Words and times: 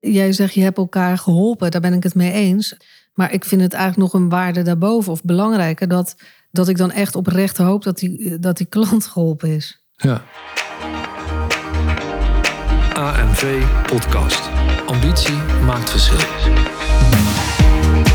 Jij 0.00 0.32
zegt 0.32 0.54
je 0.54 0.62
hebt 0.62 0.78
elkaar 0.78 1.18
geholpen, 1.18 1.70
daar 1.70 1.80
ben 1.80 1.92
ik 1.92 2.02
het 2.02 2.14
mee 2.14 2.32
eens. 2.32 2.76
Maar 3.14 3.32
ik 3.32 3.44
vind 3.44 3.60
het 3.62 3.72
eigenlijk 3.72 4.12
nog 4.12 4.22
een 4.22 4.28
waarde 4.28 4.62
daarboven 4.62 5.12
of 5.12 5.22
belangrijker 5.22 5.88
dat, 5.88 6.14
dat 6.50 6.68
ik 6.68 6.76
dan 6.76 6.90
echt 6.90 7.14
oprecht 7.14 7.56
hoop 7.56 7.82
dat 7.82 7.98
die, 7.98 8.38
dat 8.38 8.56
die 8.56 8.66
klant 8.66 9.06
geholpen 9.06 9.48
is. 9.48 9.84
Ja. 9.96 10.22
AMV 12.94 13.62
Podcast. 13.86 14.48
Ambitie 14.86 15.36
maakt 15.64 15.90
verschil. 15.90 16.77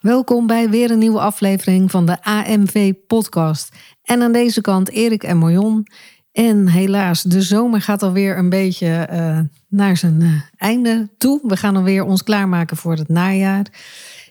Welkom 0.00 0.46
bij 0.46 0.70
weer 0.70 0.90
een 0.90 0.98
nieuwe 0.98 1.20
aflevering 1.20 1.90
van 1.90 2.06
de 2.06 2.22
AMV 2.22 2.92
Podcast. 3.06 3.74
En 4.02 4.22
aan 4.22 4.32
deze 4.32 4.60
kant 4.60 4.90
Erik 4.90 5.22
en 5.22 5.38
Marion. 5.38 5.86
En 6.32 6.68
helaas, 6.68 7.22
de 7.22 7.42
zomer 7.42 7.80
gaat 7.80 8.02
alweer 8.02 8.38
een 8.38 8.48
beetje 8.48 9.08
uh, 9.12 9.38
naar 9.68 9.96
zijn 9.96 10.20
uh, 10.20 10.40
einde 10.56 11.08
toe. 11.18 11.40
We 11.42 11.56
gaan 11.56 11.76
alweer 11.76 12.04
ons 12.04 12.22
klaarmaken 12.22 12.76
voor 12.76 12.96
het 12.96 13.08
najaar. 13.08 13.66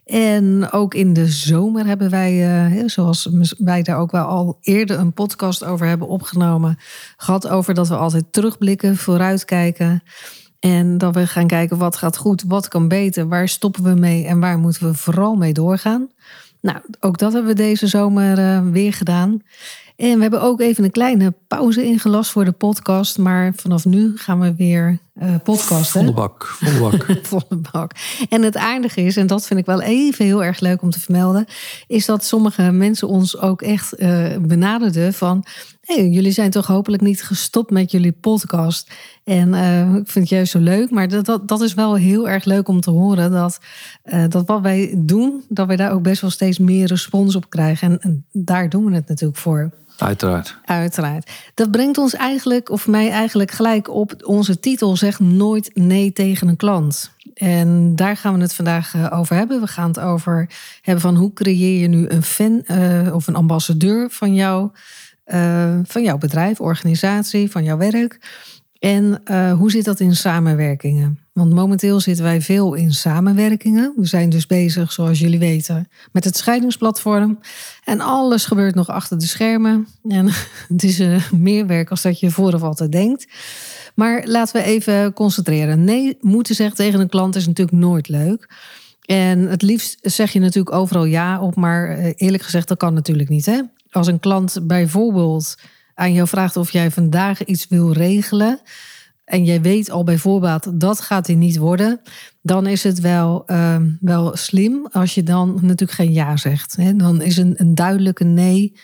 En 0.06 0.72
ook 0.72 0.94
in 0.94 1.14
de 1.14 1.28
zomer 1.28 1.86
hebben 1.86 2.10
wij, 2.10 2.68
uh, 2.78 2.84
zoals 2.88 3.30
wij 3.58 3.82
daar 3.82 3.98
ook 3.98 4.12
wel 4.12 4.26
al 4.26 4.58
eerder 4.62 5.00
een 5.00 5.14
podcast 5.14 5.64
over 5.64 5.88
hebben 5.88 6.08
opgenomen, 6.08 6.78
gehad 7.18 7.48
over 7.48 7.74
dat 7.74 7.88
we 7.88 7.96
altijd 7.96 8.26
terugblikken, 8.32 8.98
vooruitkijken. 8.98 10.04
En 10.60 10.98
dat 10.98 11.16
we 11.16 11.28
gaan 11.28 11.48
kijken 11.48 11.78
wat 11.78 11.98
gaat 11.98 12.18
goed, 12.18 12.44
wat 12.48 12.68
kan 12.68 12.88
beter, 12.88 13.28
waar 13.28 13.48
stoppen 13.48 13.84
we 13.84 13.94
mee 13.94 14.26
en 14.26 14.40
waar 14.40 14.60
moeten 14.60 14.88
we 14.88 14.94
vooral 14.94 15.36
mee 15.36 15.54
doorgaan. 15.54 16.10
Nou, 16.62 16.78
ook 17.00 17.18
dat 17.18 17.34
hebben 17.34 17.56
we 17.56 17.62
deze 17.62 17.88
zomer 17.88 18.40
uh, 18.40 18.72
weer 18.72 18.94
gedaan. 18.94 19.42
En 19.96 20.16
we 20.16 20.22
hebben 20.22 20.42
ook 20.42 20.62
even 20.62 20.84
een 20.84 20.92
kleine 20.92 21.34
pauze 21.48 21.86
ingelast 21.86 22.32
voor 22.32 22.46
de 22.46 22.52
podcast. 22.52 23.18
Maar 23.18 23.54
vanaf 23.56 23.86
nu 23.86 24.18
gaan 24.18 24.40
we 24.40 24.56
weer 24.56 25.00
uh, 25.22 25.36
podcasten. 25.44 26.02
Volle 26.02 26.14
bak, 26.14 26.46
volle 26.46 26.90
bak. 26.90 27.18
volle 27.32 27.62
bak. 27.72 27.92
En 28.30 28.42
het 28.42 28.58
aardige 28.58 29.02
is, 29.02 29.18
en 29.18 29.28
dat 29.28 29.48
vind 29.48 29.60
ik 29.60 29.66
wel 29.66 29.82
even 29.82 30.26
heel 30.26 30.44
erg 30.44 30.60
leuk 30.60 30.82
om 30.82 30.90
te 30.90 31.00
vermelden... 31.00 31.46
is 31.88 32.06
dat 32.06 32.26
sommige 32.26 32.72
mensen 32.72 33.08
ons 33.08 33.38
ook 33.38 33.62
echt 33.62 34.00
uh, 34.00 34.38
benaderden 34.38 35.14
van... 35.14 35.46
Hey, 35.82 36.08
jullie 36.08 36.32
zijn 36.32 36.52
toch 36.52 36.68
hopelijk 36.68 37.02
niet 37.02 37.24
gestopt 37.24 37.72
met 37.72 37.92
jullie 37.92 38.12
podcast. 38.12 38.92
En 39.24 39.54
uh, 39.54 39.96
ik 39.96 40.08
vind 40.08 40.14
het 40.14 40.30
juist 40.30 40.52
zo 40.52 40.60
leuk. 40.60 40.90
Maar 40.90 41.08
dat, 41.08 41.26
dat, 41.26 41.48
dat 41.48 41.62
is 41.62 41.74
wel 41.74 41.96
heel 41.96 42.30
erg 42.30 42.46
leuk 42.46 42.68
om 42.68 42.82
te 42.82 42.92
horen. 42.92 43.32
Dat, 43.32 43.60
dat 44.30 44.48
wat 44.48 44.62
wij 44.62 44.94
doen, 44.98 45.44
dat 45.50 45.68
wij 45.68 45.76
daar 45.76 45.92
ook 45.92 46.02
best 46.02 46.22
wel 46.22 46.30
steeds 46.30 46.60
meer 46.60 46.88
respons 46.88 47.36
op 47.36 47.50
krijgen. 47.50 47.92
En, 47.92 48.00
en 48.00 48.26
daar 48.32 48.70
doen 48.70 48.86
we 48.86 48.96
het 48.96 49.08
natuurlijk 49.08 49.40
voor. 49.40 49.85
Uiteraard. 49.98 50.58
Uiteraard. 50.66 51.32
Dat 51.54 51.72
brengt 51.72 51.98
ons 51.98 52.14
eigenlijk, 52.14 52.70
of 52.70 52.88
mij 52.88 53.10
eigenlijk 53.10 53.52
gelijk 53.52 53.90
op 53.90 54.16
onze 54.24 54.60
titel, 54.60 54.98
zegt 54.98 55.20
nooit 55.20 55.72
nee 55.74 56.14
tegen 56.14 56.48
een 56.48 56.56
klant. 56.56 57.12
En 57.34 57.96
daar 57.96 58.18
gaan 58.18 58.34
we 58.36 58.42
het 58.42 58.54
vandaag 58.54 59.12
over 59.12 59.36
hebben. 59.36 59.62
We 59.62 59.68
gaan 59.68 59.88
het 59.88 60.00
over 60.00 60.50
hebben 60.82 61.02
van 61.02 61.16
hoe 61.16 61.34
creëer 61.34 61.82
je 61.82 61.88
nu 61.88 62.10
een 62.10 62.24
fan 62.24 62.64
uh, 62.68 63.16
of 63.16 63.28
een 63.28 63.36
ambassadeur 63.36 64.10
van 64.10 64.34
jou, 64.34 64.70
uh, 65.28 65.80
van 65.84 66.04
jouw 66.04 66.18
bedrijf, 66.18 66.60
organisatie, 66.60 67.52
van 67.52 67.64
jouw 67.64 67.78
werk. 67.78 68.20
En 68.86 69.22
uh, 69.32 69.54
hoe 69.54 69.72
zit 69.72 69.86
dat 69.86 70.00
in 70.00 70.16
samenwerkingen? 70.16 71.20
Want 71.34 71.54
momenteel 71.54 72.00
zitten 72.00 72.24
wij 72.24 72.42
veel 72.42 72.74
in 72.74 72.94
samenwerkingen. 72.94 73.94
We 73.96 74.06
zijn 74.06 74.30
dus 74.30 74.46
bezig, 74.46 74.92
zoals 74.92 75.20
jullie 75.20 75.40
weten, 75.40 75.90
met 76.12 76.24
het 76.24 76.38
scheidingsplatform. 76.38 77.40
En 77.84 78.00
alles 78.00 78.46
gebeurt 78.46 78.76
nog 78.76 78.90
achter 78.90 79.20
de 79.20 79.26
schermen. 79.26 79.88
En 80.08 80.26
het 80.74 80.84
is 80.84 81.00
uh, 81.00 81.32
meer 81.32 81.68
werk 81.68 81.90
als 81.90 82.02
dat 82.02 82.20
je 82.20 82.32
vooraf 82.32 82.62
altijd 82.62 82.92
denkt. 82.92 83.28
Maar 83.96 84.24
laten 84.26 84.62
we 84.62 84.68
even 84.68 85.14
concentreren. 85.14 85.84
Nee, 85.84 86.18
moeten 86.22 86.56
zeggen 86.56 86.76
tegen 86.76 87.00
een 87.00 87.10
klant 87.10 87.36
is 87.36 87.48
natuurlijk 87.48 87.78
nooit 87.78 88.08
leuk. 88.08 88.50
En 89.02 89.40
het 89.40 89.62
liefst 89.62 89.98
zeg 90.02 90.32
je 90.32 90.40
natuurlijk 90.40 90.76
overal 90.76 91.06
ja 91.06 91.42
op, 91.42 91.56
maar 91.56 92.00
uh, 92.00 92.12
eerlijk 92.16 92.44
gezegd, 92.44 92.68
dat 92.68 92.78
kan 92.78 92.94
natuurlijk 92.94 93.30
niet. 93.30 93.46
Hè? 93.46 93.62
Als 93.92 94.08
een 94.08 94.20
klant 94.20 94.60
bijvoorbeeld 94.64 95.56
aan 95.96 96.14
jou 96.14 96.28
vraagt 96.28 96.58
of 96.58 96.72
jij 96.72 96.92
vandaag 96.92 97.46
iets 97.46 97.68
wil 97.68 97.92
regelen. 97.92 98.60
En 99.26 99.46
jij 99.46 99.62
weet 99.62 99.90
al 99.90 100.04
bij 100.04 100.18
voorbaat 100.18 100.72
dat 100.80 101.00
gaat 101.02 101.28
hij 101.28 101.36
niet 101.36 101.58
worden. 101.58 102.02
Dan 102.42 102.68
is 102.68 102.84
het 102.84 103.00
wel, 103.00 103.44
uh, 103.48 103.78
wel 104.00 104.36
slim 104.36 104.88
als 104.92 105.16
je 105.16 105.24
dan 105.24 105.54
natuurlijk 105.54 105.92
geen 105.92 106.14
ja 106.14 106.38
zegt. 106.38 106.76
Hè? 106.76 106.96
Dan 106.96 107.22
is 107.22 107.38
een, 107.38 107.54
een 107.58 107.76
duidelijke 107.76 108.24
nee 108.24 108.80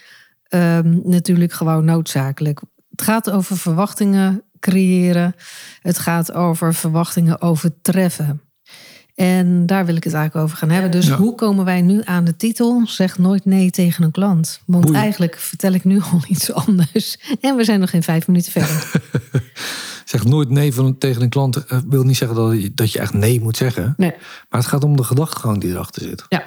uh, 0.49 0.79
natuurlijk 1.03 1.53
gewoon 1.53 1.85
noodzakelijk. 1.85 2.61
Het 2.89 3.01
gaat 3.01 3.31
over 3.31 3.57
verwachtingen 3.57 4.43
creëren. 4.59 5.35
Het 5.81 5.99
gaat 5.99 6.31
over 6.31 6.73
verwachtingen 6.73 7.41
overtreffen. 7.41 8.41
En 9.15 9.65
daar 9.65 9.85
wil 9.85 9.95
ik 9.95 10.03
het 10.03 10.13
eigenlijk 10.13 10.45
over 10.45 10.57
gaan 10.57 10.69
hebben. 10.69 10.91
Dus 10.91 11.07
ja. 11.07 11.15
hoe 11.15 11.35
komen 11.35 11.65
wij 11.65 11.81
nu 11.81 12.01
aan 12.03 12.23
de 12.23 12.35
titel? 12.35 12.81
Zeg 12.85 13.17
nooit 13.17 13.45
nee 13.45 13.71
tegen 13.71 14.03
een 14.03 14.11
klant. 14.11 14.61
Want 14.65 14.85
Boeien. 14.85 15.01
eigenlijk 15.01 15.35
vertel 15.37 15.73
ik 15.73 15.83
nu 15.83 16.01
al 16.11 16.21
iets 16.27 16.53
anders. 16.53 17.17
En 17.41 17.55
we 17.55 17.63
zijn 17.63 17.79
nog 17.79 17.89
geen 17.89 18.03
vijf 18.03 18.27
minuten 18.27 18.51
verder. 18.51 18.91
zeg 20.05 20.23
nooit 20.23 20.49
nee 20.49 20.73
van, 20.73 20.97
tegen 20.97 21.21
een 21.21 21.29
klant. 21.29 21.57
Uh, 21.57 21.79
wil 21.87 22.03
niet 22.03 22.17
zeggen 22.17 22.37
dat 22.37 22.61
je, 22.61 22.73
dat 22.73 22.91
je 22.91 22.99
echt 22.99 23.13
nee 23.13 23.41
moet 23.41 23.57
zeggen. 23.57 23.93
Nee. 23.97 24.13
Maar 24.49 24.59
het 24.59 24.69
gaat 24.69 24.83
om 24.83 24.95
de 24.95 25.03
gedachtegang 25.03 25.61
die 25.61 25.71
erachter 25.71 26.01
zit. 26.01 26.25
Ja. 26.29 26.43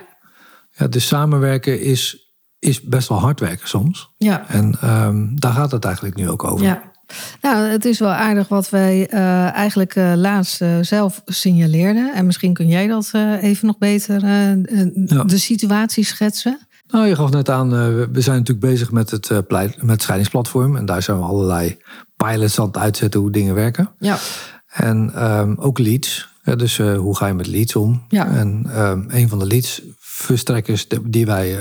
ja 0.70 0.88
dus 0.88 1.06
samenwerken 1.06 1.80
is, 1.80 2.32
is 2.58 2.80
best 2.80 3.08
wel 3.08 3.20
hard 3.20 3.40
werken 3.40 3.68
soms. 3.68 4.10
Ja. 4.16 4.48
En 4.48 4.90
um, 4.90 5.40
daar 5.40 5.52
gaat 5.52 5.70
het 5.70 5.84
eigenlijk 5.84 6.16
nu 6.16 6.30
ook 6.30 6.44
over. 6.44 6.64
Ja. 6.64 6.92
Nou, 7.40 7.66
het 7.66 7.84
is 7.84 7.98
wel 7.98 8.12
aardig 8.12 8.48
wat 8.48 8.70
wij 8.70 9.08
uh, 9.14 9.54
eigenlijk 9.54 9.94
uh, 9.94 10.12
laatst 10.16 10.62
uh, 10.62 10.78
zelf 10.80 11.22
signaleerden. 11.24 12.14
En 12.14 12.26
misschien 12.26 12.52
kun 12.54 12.68
jij 12.68 12.86
dat 12.86 13.10
even 13.40 13.66
nog 13.66 13.78
beter 13.78 14.26
ja. 14.26 15.24
de 15.24 15.38
situatie 15.38 16.04
schetsen. 16.04 16.58
Nou, 16.88 17.06
je 17.06 17.16
gaf 17.16 17.30
net 17.30 17.50
aan, 17.50 17.70
we 18.12 18.20
zijn 18.20 18.38
natuurlijk 18.38 18.66
bezig 18.66 18.90
met 18.90 19.10
het, 19.10 19.46
pleit, 19.46 19.82
met 19.82 19.90
het 19.90 20.02
scheidingsplatform. 20.02 20.76
En 20.76 20.86
daar 20.86 21.02
zijn 21.02 21.18
we 21.18 21.24
allerlei 21.24 21.76
pilots 22.16 22.58
aan 22.58 22.66
het 22.66 22.76
uitzetten 22.76 23.20
hoe 23.20 23.30
dingen 23.30 23.54
werken. 23.54 23.90
Ja. 23.98 24.18
En 24.66 25.24
um, 25.24 25.56
ook 25.58 25.78
leads. 25.78 26.28
dus 26.56 26.78
hoe 26.78 27.16
ga 27.16 27.26
je 27.26 27.34
met 27.34 27.46
leads 27.46 27.76
om? 27.76 28.04
Ja. 28.08 28.26
En 28.26 28.80
um, 28.80 29.06
een 29.08 29.28
van 29.28 29.38
de 29.38 29.46
leads 29.46 29.82
verstrekkers 29.98 30.86
die 31.02 31.26
wij 31.26 31.58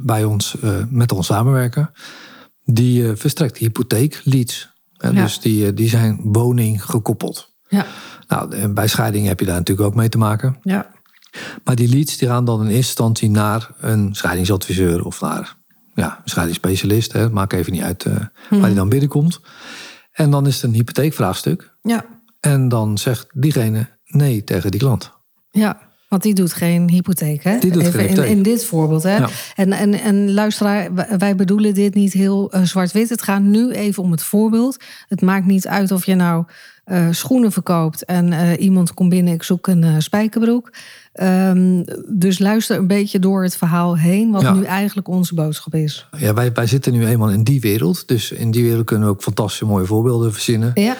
bij 0.00 0.24
ons 0.24 0.56
met 0.88 1.12
ons 1.12 1.26
samenwerken, 1.26 1.90
die 2.64 3.16
verstrekt 3.16 3.56
hypotheek 3.56 4.20
leads. 4.24 4.68
En 4.98 5.14
ja. 5.14 5.22
Dus 5.22 5.40
die, 5.40 5.74
die 5.74 5.88
zijn 5.88 6.20
woning 6.22 6.84
gekoppeld. 6.84 7.56
Ja. 7.68 7.86
Nou, 8.28 8.68
bij 8.68 8.88
scheiding 8.88 9.26
heb 9.26 9.40
je 9.40 9.46
daar 9.46 9.56
natuurlijk 9.56 9.88
ook 9.88 9.94
mee 9.94 10.08
te 10.08 10.18
maken. 10.18 10.56
Ja. 10.62 10.90
Maar 11.64 11.74
die 11.74 11.88
leads 11.88 12.16
die 12.16 12.28
gaan 12.28 12.44
dan 12.44 12.60
in 12.60 12.66
eerste 12.66 12.76
instantie 12.76 13.30
naar 13.30 13.70
een 13.80 14.14
scheidingsadviseur 14.14 15.04
of 15.04 15.20
naar 15.20 15.56
ja, 15.94 16.16
een 16.22 16.30
scheidingsspecialist. 16.30 17.12
Hè. 17.12 17.30
Maakt 17.30 17.52
even 17.52 17.72
niet 17.72 17.82
uit 17.82 18.04
uh, 18.04 18.14
hmm. 18.48 18.58
waar 18.58 18.68
die 18.68 18.78
dan 18.78 18.88
binnenkomt. 18.88 19.40
En 20.12 20.30
dan 20.30 20.46
is 20.46 20.54
het 20.54 20.64
een 20.64 20.74
hypotheekvraagstuk. 20.74 21.76
Ja. 21.82 22.04
En 22.40 22.68
dan 22.68 22.98
zegt 22.98 23.26
diegene 23.34 23.88
nee 24.04 24.44
tegen 24.44 24.70
die 24.70 24.80
klant. 24.80 25.12
Ja. 25.50 25.87
Want 26.08 26.22
die 26.22 26.34
doet 26.34 26.52
geen 26.52 26.90
hypotheek, 26.90 27.44
hè? 27.44 27.58
Die 27.58 27.70
doet 27.70 27.82
Even 27.82 27.92
geen 27.92 28.08
hypotheek. 28.08 28.30
In, 28.30 28.36
in 28.36 28.42
dit 28.42 28.64
voorbeeld, 28.64 29.02
hè? 29.02 29.16
Ja. 29.16 29.28
En, 29.54 29.72
en, 29.72 29.94
en 29.94 30.32
luisteraar, 30.32 30.88
wij 31.18 31.34
bedoelen 31.36 31.74
dit 31.74 31.94
niet 31.94 32.12
heel 32.12 32.54
uh, 32.54 32.62
zwart-wit. 32.62 33.08
Het 33.08 33.22
gaat 33.22 33.42
nu 33.42 33.70
even 33.70 34.02
om 34.02 34.10
het 34.10 34.22
voorbeeld. 34.22 34.76
Het 35.08 35.20
maakt 35.20 35.46
niet 35.46 35.66
uit 35.66 35.92
of 35.92 36.06
je 36.06 36.14
nou 36.14 36.44
uh, 36.86 37.06
schoenen 37.10 37.52
verkoopt 37.52 38.04
en 38.04 38.32
uh, 38.32 38.60
iemand 38.60 38.94
komt 38.94 39.10
binnen, 39.10 39.32
ik 39.34 39.42
zoek 39.42 39.66
een 39.66 40.02
spijkerbroek. 40.02 40.72
Um, 41.22 41.84
dus 42.08 42.38
luister 42.38 42.76
een 42.78 42.86
beetje 42.86 43.18
door 43.18 43.42
het 43.42 43.56
verhaal 43.56 43.98
heen, 43.98 44.30
wat 44.30 44.42
Ja. 44.42 44.52
nu 44.54 44.64
eigenlijk 44.64 45.08
onze 45.08 45.34
boodschap 45.34 45.74
is. 45.74 46.06
Ja, 46.18 46.34
wij, 46.34 46.52
wij 46.52 46.66
zitten 46.66 46.92
nu 46.92 47.06
eenmaal 47.06 47.30
in 47.30 47.42
die 47.42 47.60
wereld. 47.60 48.08
Dus 48.08 48.32
in 48.32 48.50
die 48.50 48.64
wereld 48.64 48.84
kunnen 48.84 49.06
we 49.08 49.12
ook 49.14 49.22
fantastische 49.22 49.64
mooie 49.64 49.86
voorbeelden 49.86 50.32
verzinnen. 50.32 50.70
Ja, 50.74 50.96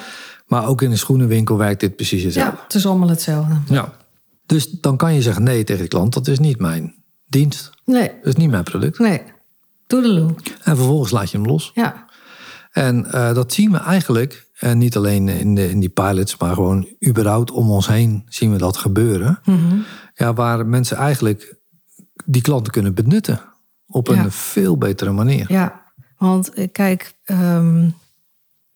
Maar 0.46 0.66
ook 0.66 0.82
in 0.82 0.90
een 0.90 0.98
schoenenwinkel 0.98 1.56
werkt 1.56 1.80
dit 1.80 1.96
precies 1.96 2.20
ja 2.20 2.26
hetzelfde. 2.26 2.58
het 2.62 2.74
is 2.74 2.86
allemaal 2.86 3.08
hetzelfde. 3.08 3.54
Ja. 3.68 3.92
Dus 4.48 4.70
dan 4.70 4.96
kan 4.96 5.14
je 5.14 5.22
zeggen 5.22 5.42
nee 5.42 5.64
tegen 5.64 5.82
de 5.82 5.88
klant. 5.88 6.12
Dat 6.14 6.26
is 6.26 6.38
niet 6.38 6.58
mijn 6.58 6.94
dienst. 7.26 7.70
Nee, 7.84 8.08
Dat 8.08 8.26
is 8.26 8.34
niet 8.34 8.50
mijn 8.50 8.64
product. 8.64 8.98
nee. 8.98 9.22
Toedeloe. 9.86 10.34
En 10.62 10.76
vervolgens 10.76 11.10
laat 11.10 11.30
je 11.30 11.36
hem 11.36 11.46
los. 11.46 11.70
Ja, 11.74 12.06
En 12.70 13.04
uh, 13.06 13.34
dat 13.34 13.52
zien 13.52 13.72
we 13.72 13.78
eigenlijk 13.78 14.46
En 14.58 14.78
niet 14.78 14.96
alleen 14.96 15.28
in, 15.28 15.54
de, 15.54 15.70
in 15.70 15.80
die 15.80 15.88
pilots, 15.88 16.36
maar 16.36 16.54
gewoon 16.54 16.88
überhaupt 17.06 17.50
om 17.50 17.70
ons 17.70 17.86
heen 17.86 18.24
zien 18.28 18.52
we 18.52 18.58
dat 18.58 18.76
gebeuren. 18.76 19.38
Mhm. 19.44 19.76
Ja, 20.14 20.32
waar 20.34 20.66
mensen 20.66 20.96
eigenlijk 20.96 21.56
die 22.24 22.42
klanten 22.42 22.72
kunnen 22.72 22.94
benutten 22.94 23.40
op 23.86 24.08
een 24.08 24.16
Ja. 24.16 24.30
veel 24.30 24.76
betere 24.78 25.12
manier. 25.12 25.52
Ja, 25.52 25.82
want 26.16 26.52
eh, 26.52 26.68
kijk, 26.72 27.14
ehm, 27.24 27.88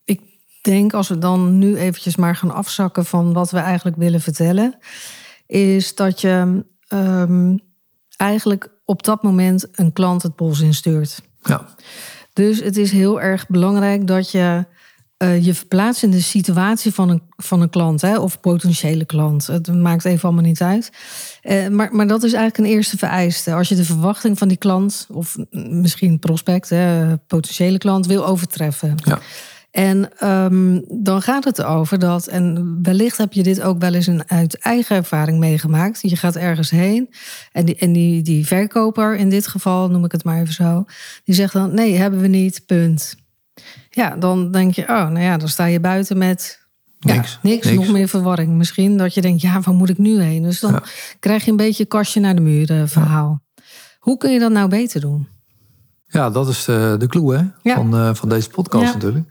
ik 0.05 0.21
denk 0.63 0.93
als 0.95 1.09
we 1.09 1.19
dan 1.19 1.59
nu 1.59 1.77
eventjes 1.77 2.17
maar 2.17 2.37
gaan 2.37 2.51
afzakken 2.55 3.05
van 3.05 3.33
wat 3.33 3.51
we 3.51 3.59
eigenlijk 3.59 3.97
willen 3.97 4.21
vertellen, 4.21 4.79
is 5.53 5.95
dat 5.95 6.21
je 6.21 6.65
ehm, 6.89 7.57
eigenlijk 8.17 8.69
op 8.85 9.03
dat 9.03 9.23
moment 9.23 9.69
een 9.73 9.93
klant 9.93 10.23
het 10.23 10.37
bos 10.37 10.61
instuurt. 10.61 11.23
Ja, 11.43 11.69
Dus 12.33 12.61
het 12.63 12.77
is 12.77 12.91
heel 12.91 13.21
erg 13.21 13.47
belangrijk 13.47 14.07
dat 14.07 14.31
je 14.31 14.67
eh, 15.17 15.45
je 15.45 15.55
verplaatst 15.55 16.03
in 16.03 16.11
de 16.11 16.21
situatie 16.21 16.95
van 16.95 17.09
een, 17.09 17.23
van 17.37 17.61
een 17.61 17.71
klant 17.71 18.01
hè, 18.01 18.19
of 18.19 18.41
potentiële 18.41 19.05
klant. 19.05 19.47
Het 19.47 19.75
maakt 19.75 20.05
even 20.05 20.23
allemaal 20.23 20.45
niet 20.45 20.63
uit. 20.63 20.91
Eh, 21.43 21.69
maar, 21.69 21.95
maar 21.95 22.07
dat 22.07 22.23
is 22.23 22.33
eigenlijk 22.33 22.59
een 22.59 22.77
eerste 22.77 22.99
vereiste. 22.99 23.55
Als 23.55 23.69
je 23.69 23.75
de 23.75 23.85
verwachting 23.85 24.39
van 24.39 24.49
die 24.49 24.57
klant, 24.57 25.07
of 25.11 25.37
misschien 25.51 26.19
prospect, 26.19 26.69
hè, 26.69 27.17
potentiële 27.17 27.79
klant, 27.79 28.07
wil 28.07 28.27
overtreffen. 28.27 28.95
ja. 29.05 29.21
En 29.73 30.19
ehm, 30.19 30.81
dan 30.89 31.23
gaat 31.23 31.45
het 31.45 31.59
erover 31.59 31.99
dat, 31.99 32.27
en 32.27 32.79
wellicht 32.83 33.17
heb 33.19 33.33
je 33.33 33.43
dit 33.43 33.63
ook 33.63 33.79
wel 33.81 33.95
eens 33.95 34.07
een, 34.07 34.23
uit 34.31 34.59
eigen 34.59 34.97
ervaring 34.97 35.39
meegemaakt. 35.39 36.01
Je 36.11 36.17
gaat 36.17 36.37
ergens 36.37 36.71
heen 36.71 37.09
en, 37.53 37.65
die, 37.65 37.77
en 37.77 37.93
die, 37.93 38.23
die 38.23 38.47
verkoper, 38.47 39.17
in 39.17 39.31
dit 39.31 39.47
geval 39.47 39.89
noem 39.91 40.05
ik 40.05 40.13
het 40.13 40.25
maar 40.25 40.41
even 40.41 40.55
zo, 40.55 40.85
die 41.25 41.35
zegt 41.35 41.53
dan: 41.53 41.75
nee, 41.75 41.95
hebben 41.97 42.21
we 42.21 42.27
niet, 42.29 42.63
punt. 42.67 43.15
Ja, 43.91 44.17
dan 44.17 44.51
denk 44.51 44.75
je, 44.75 44.83
oh, 44.83 44.89
nou 44.89 45.21
ja, 45.21 45.37
dan 45.37 45.49
sta 45.49 45.65
je 45.65 45.81
buiten 45.81 46.19
met 46.19 46.61
ja, 46.99 47.15
Niks. 47.15 47.39
niks, 47.43 47.67
Niks. 47.67 47.77
nog 47.79 47.93
meer 47.93 48.09
verwarring. 48.09 48.53
Misschien 48.57 48.97
dat 48.97 49.15
je 49.15 49.21
denkt, 49.21 49.41
ja, 49.43 49.61
waar 49.61 49.75
moet 49.75 49.89
ik 49.89 49.99
nu 49.99 50.21
heen? 50.21 50.43
Dus 50.43 50.61
dan 50.61 50.73
Ja. 50.73 50.83
krijg 51.19 51.45
je 51.45 51.51
een 51.51 51.57
beetje 51.57 51.85
kastje 51.85 52.21
naar 52.21 52.35
de 52.35 52.41
muur 52.41 52.71
eh, 52.71 52.83
verhaal. 52.87 53.43
Hoe 53.99 54.17
kun 54.17 54.33
je 54.33 54.39
dat 54.39 54.53
nou 54.53 54.69
beter 54.69 55.01
doen? 55.01 55.29
Ja, 56.13 56.31
dat 56.31 56.49
is 56.49 56.65
de, 56.65 56.95
de 56.99 57.07
clue 57.07 57.35
hè? 57.37 57.43
Ja. 57.63 57.75
Van, 57.75 57.97
eh, 57.97 58.11
van 58.15 58.29
deze 58.29 58.49
podcast 58.49 58.85
Ja. 58.87 58.93
natuurlijk. 58.93 59.29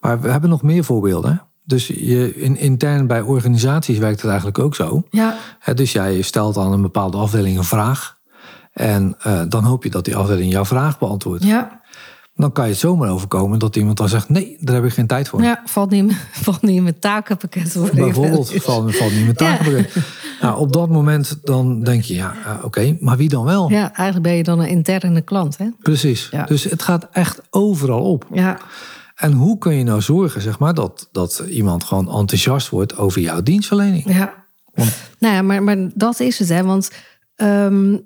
Maar 0.00 0.20
we 0.20 0.30
hebben 0.30 0.50
nog 0.50 0.62
meer 0.62 0.84
voorbeelden. 0.84 1.42
Dus 1.64 1.86
je, 1.86 2.34
in, 2.34 2.56
intern 2.56 3.06
bij 3.06 3.20
organisaties 3.20 3.98
werkt 3.98 4.16
het 4.20 4.26
eigenlijk 4.28 4.58
ook 4.58 4.74
zo. 4.74 5.02
Ja, 5.10 5.36
Hè, 5.58 5.74
dus 5.74 5.92
jij 5.92 6.22
stelt 6.22 6.56
aan 6.56 6.72
een 6.72 6.82
bepaalde 6.82 7.16
afdeling 7.16 7.56
een 7.58 7.64
vraag. 7.64 8.16
En 8.72 9.14
eh, 9.18 9.40
dan 9.48 9.64
hoop 9.64 9.84
je 9.84 9.90
dat 9.90 10.04
die 10.04 10.16
afdeling 10.16 10.52
jouw 10.52 10.64
vraag 10.64 10.98
beantwoordt. 10.98 11.44
ja, 11.44 11.80
Dan 12.34 12.52
kan 12.52 12.64
je 12.64 12.70
het 12.70 12.80
zomaar 12.80 13.10
overkomen 13.10 13.58
dat 13.58 13.76
iemand 13.76 13.96
dan 13.96 14.08
zegt... 14.08 14.28
nee, 14.28 14.56
daar 14.60 14.74
heb 14.74 14.84
ik 14.84 14.92
geen 14.92 15.06
tijd 15.06 15.28
voor. 15.28 15.42
ja 15.42 15.62
valt, 15.64 15.90
niet, 15.90 16.12
valt 16.44 16.62
niet 16.62 16.76
in 16.76 16.82
mijn 16.82 16.98
takenpakket. 16.98 17.76
Bijvoorbeeld 17.94 18.52
valt, 18.62 18.96
valt 18.96 19.12
niet 19.12 19.26
met 19.26 19.36
takenpakket. 19.36 19.96
Nou, 20.40 20.58
op 20.58 20.72
dat 20.72 20.88
moment 20.88 21.38
dan 21.46 21.82
denk 21.82 22.02
je, 22.02 22.14
ja, 22.14 22.34
eh, 22.44 22.64
oké, 22.64 22.96
maar 23.00 23.16
wie 23.16 23.28
dan 23.28 23.44
wel? 23.44 23.70
Ja, 23.70 23.92
eigenlijk 23.94 24.22
ben 24.28 24.36
je 24.36 24.42
dan 24.42 24.58
een 24.60 24.68
interne 24.68 25.20
klant, 25.20 25.58
hè? 25.58 25.68
Precies. 25.82 26.28
Ja. 26.30 26.44
Dus 26.44 26.64
het 26.64 26.82
gaat 26.82 27.08
echt 27.12 27.40
overal 27.50 28.02
op. 28.10 28.26
Ja, 28.32 28.58
En 29.14 29.32
hoe 29.32 29.58
kun 29.58 29.74
je 29.74 29.84
nou 29.84 30.00
zorgen, 30.00 30.40
zeg 30.42 30.58
maar, 30.58 30.74
dat, 30.74 31.08
dat 31.12 31.38
iemand 31.48 31.84
gewoon 31.84 32.10
enthousiast 32.18 32.68
wordt 32.68 32.96
over 32.96 33.20
jouw 33.20 33.42
dienstverlening? 33.42 34.14
ja. 34.14 34.34
Want- 34.74 34.96
Nou 35.18 35.34
ja, 35.34 35.42
maar, 35.42 35.62
maar 35.62 35.76
dat 35.94 36.20
is 36.20 36.38
het, 36.38 36.48
hè? 36.48 36.62
Want 36.64 36.90
ehm, 37.34 37.96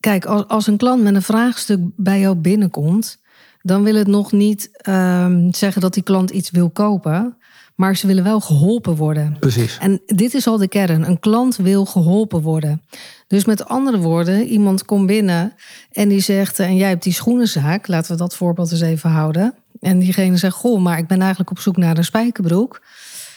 kijk, 0.00 0.24
als, 0.24 0.48
als 0.48 0.66
een 0.66 0.76
klant 0.76 1.02
met 1.02 1.14
een 1.14 1.22
vraagstuk 1.22 1.80
bij 1.96 2.20
jou 2.20 2.34
binnenkomt, 2.36 3.20
dan 3.60 3.82
wil 3.82 3.94
het 3.94 4.06
nog 4.06 4.32
niet 4.32 4.68
ehm, 4.72 5.52
zeggen 5.52 5.80
dat 5.80 5.94
die 5.94 6.02
klant 6.02 6.30
iets 6.30 6.50
wil 6.50 6.70
kopen, 6.70 7.36
maar 7.76 7.96
ze 7.96 8.06
willen 8.06 8.24
wel 8.24 8.40
geholpen 8.40 8.96
worden. 8.96 9.36
Precies. 9.40 9.78
En 9.80 10.00
dit 10.06 10.34
is 10.34 10.46
al 10.46 10.56
de 10.58 10.68
kern. 10.68 11.08
Een 11.08 11.20
klant 11.20 11.56
wil 11.56 11.84
geholpen 11.84 12.40
worden. 12.40 12.82
Dus 13.26 13.44
met 13.44 13.64
andere 13.68 13.98
woorden, 13.98 14.46
iemand 14.46 14.84
komt 14.84 15.06
binnen 15.06 15.54
en 15.92 16.08
die 16.08 16.20
zegt: 16.20 16.58
En 16.58 16.76
jij 16.76 16.88
hebt 16.88 17.02
die 17.02 17.12
schoenenzaak, 17.12 17.88
laten 17.88 18.12
we 18.12 18.18
dat 18.18 18.36
voorbeeld 18.36 18.70
eens 18.72 18.80
even 18.80 19.10
houden. 19.10 19.54
En 19.80 19.98
diegene 19.98 20.36
zegt: 20.36 20.54
Goh, 20.56 20.80
maar 20.82 20.98
ik 20.98 21.06
ben 21.06 21.18
eigenlijk 21.20 21.50
op 21.50 21.58
zoek 21.58 21.76
naar 21.76 21.96
een 21.96 22.04
spijkerbroek. 22.04 22.82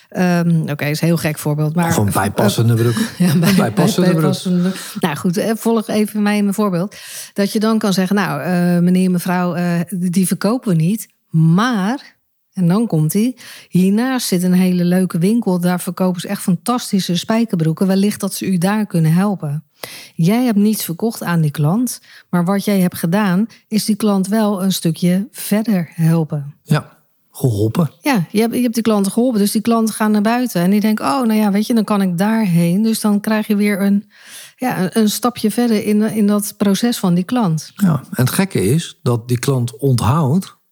Ehm, 0.10 0.62
Oké, 0.70 0.86
is 0.86 1.02
een 1.02 1.08
heel 1.08 1.18
gek 1.18 1.38
voorbeeld. 1.40 1.76
Maar 1.76 1.98
een 1.98 2.12
bijpassende 2.12 2.74
broek. 2.74 2.96
ja, 3.18 3.36
bij, 3.38 3.54
bijpassende 3.56 4.10
broek. 4.10 4.22
bijpassende- 4.22 4.72
Nou 5.00 5.16
goed, 5.16 5.38
eh, 5.38 5.52
volg 5.56 5.88
even 5.88 6.22
mij 6.22 6.38
in 6.38 6.44
mijn 6.44 6.56
voorbeeld. 6.56 6.96
Dat 7.34 7.52
je 7.52 7.60
dan 7.60 7.78
kan 7.78 7.94
zeggen, 7.94 8.16
nou, 8.16 8.42
eh, 8.42 8.80
meneer, 8.84 9.12
mevrouw, 9.12 9.54
eh, 9.54 9.80
die 9.90 10.28
verkopen 10.28 10.70
we 10.70 10.76
niet. 10.84 11.08
Maar, 11.30 12.15
en 12.56 12.68
dan 12.68 12.88
komt 12.88 13.14
hij, 13.14 13.38
hiernaast 13.70 14.28
zit 14.28 14.44
een 14.44 14.54
hele 14.54 14.84
leuke 14.84 15.18
winkel. 15.18 15.60
Daar 15.60 15.80
verkopen 15.80 16.22
ze 16.22 16.28
echt 16.28 16.42
fantastische 16.42 17.16
spijkerbroeken. 17.16 17.88
Wellicht 17.88 18.20
dat 18.20 18.34
ze 18.34 18.46
u 18.46 18.58
daar 18.58 18.86
kunnen 18.86 19.14
helpen. 19.14 19.64
Jij 20.16 20.44
hebt 20.44 20.58
niets 20.58 20.84
verkocht 20.84 21.24
aan 21.24 21.42
die 21.42 21.52
klant. 21.52 22.02
Maar 22.30 22.46
wat 22.46 22.66
jij 22.66 22.80
hebt 22.80 22.98
gedaan, 22.98 23.48
is 23.68 23.86
die 23.86 23.96
klant 23.96 24.28
wel 24.28 24.64
een 24.64 24.72
stukje 24.72 25.28
verder 25.32 25.90
helpen. 25.94 26.56
Ja, 26.64 26.98
geholpen. 27.32 27.92
Ja, 28.02 28.26
je 28.32 28.40
hebt, 28.40 28.54
je 28.54 28.62
hebt 28.62 28.74
die 28.74 28.84
klanten 28.84 29.12
geholpen. 29.12 29.40
Dus 29.40 29.52
die 29.52 29.62
klanten 29.62 29.96
gaan 29.96 30.12
naar 30.12 30.22
buiten. 30.22 30.62
En 30.62 30.70
die 30.70 30.82
denken, 30.82 31.06
oh, 31.06 31.26
nou 31.26 31.40
ja, 31.40 31.52
weet 31.52 31.68
je, 31.68 31.74
dan 31.74 31.84
kan 31.84 32.02
ik 32.02 32.18
daarheen. 32.18 32.82
Dus 32.82 33.02
dan 33.02 33.20
krijg 33.20 33.48
je 33.48 33.56
weer 33.56 33.82
een, 33.82 34.12
ja, 34.58 34.82
een, 34.82 34.90
een 34.94 35.10
stapje 35.10 35.52
verder 35.52 35.84
in, 35.84 36.02
in 36.02 36.28
dat 36.28 36.54
proces 36.58 36.98
van 36.98 37.14
die 37.14 37.24
klant. 37.24 37.72
Ja. 37.76 38.04
En 38.04 38.08
het 38.10 38.30
gekke 38.30 38.64
is 38.64 39.00
dat 39.02 39.28
die 39.28 39.40
klant 39.40 39.78
onthoudt 39.78 40.64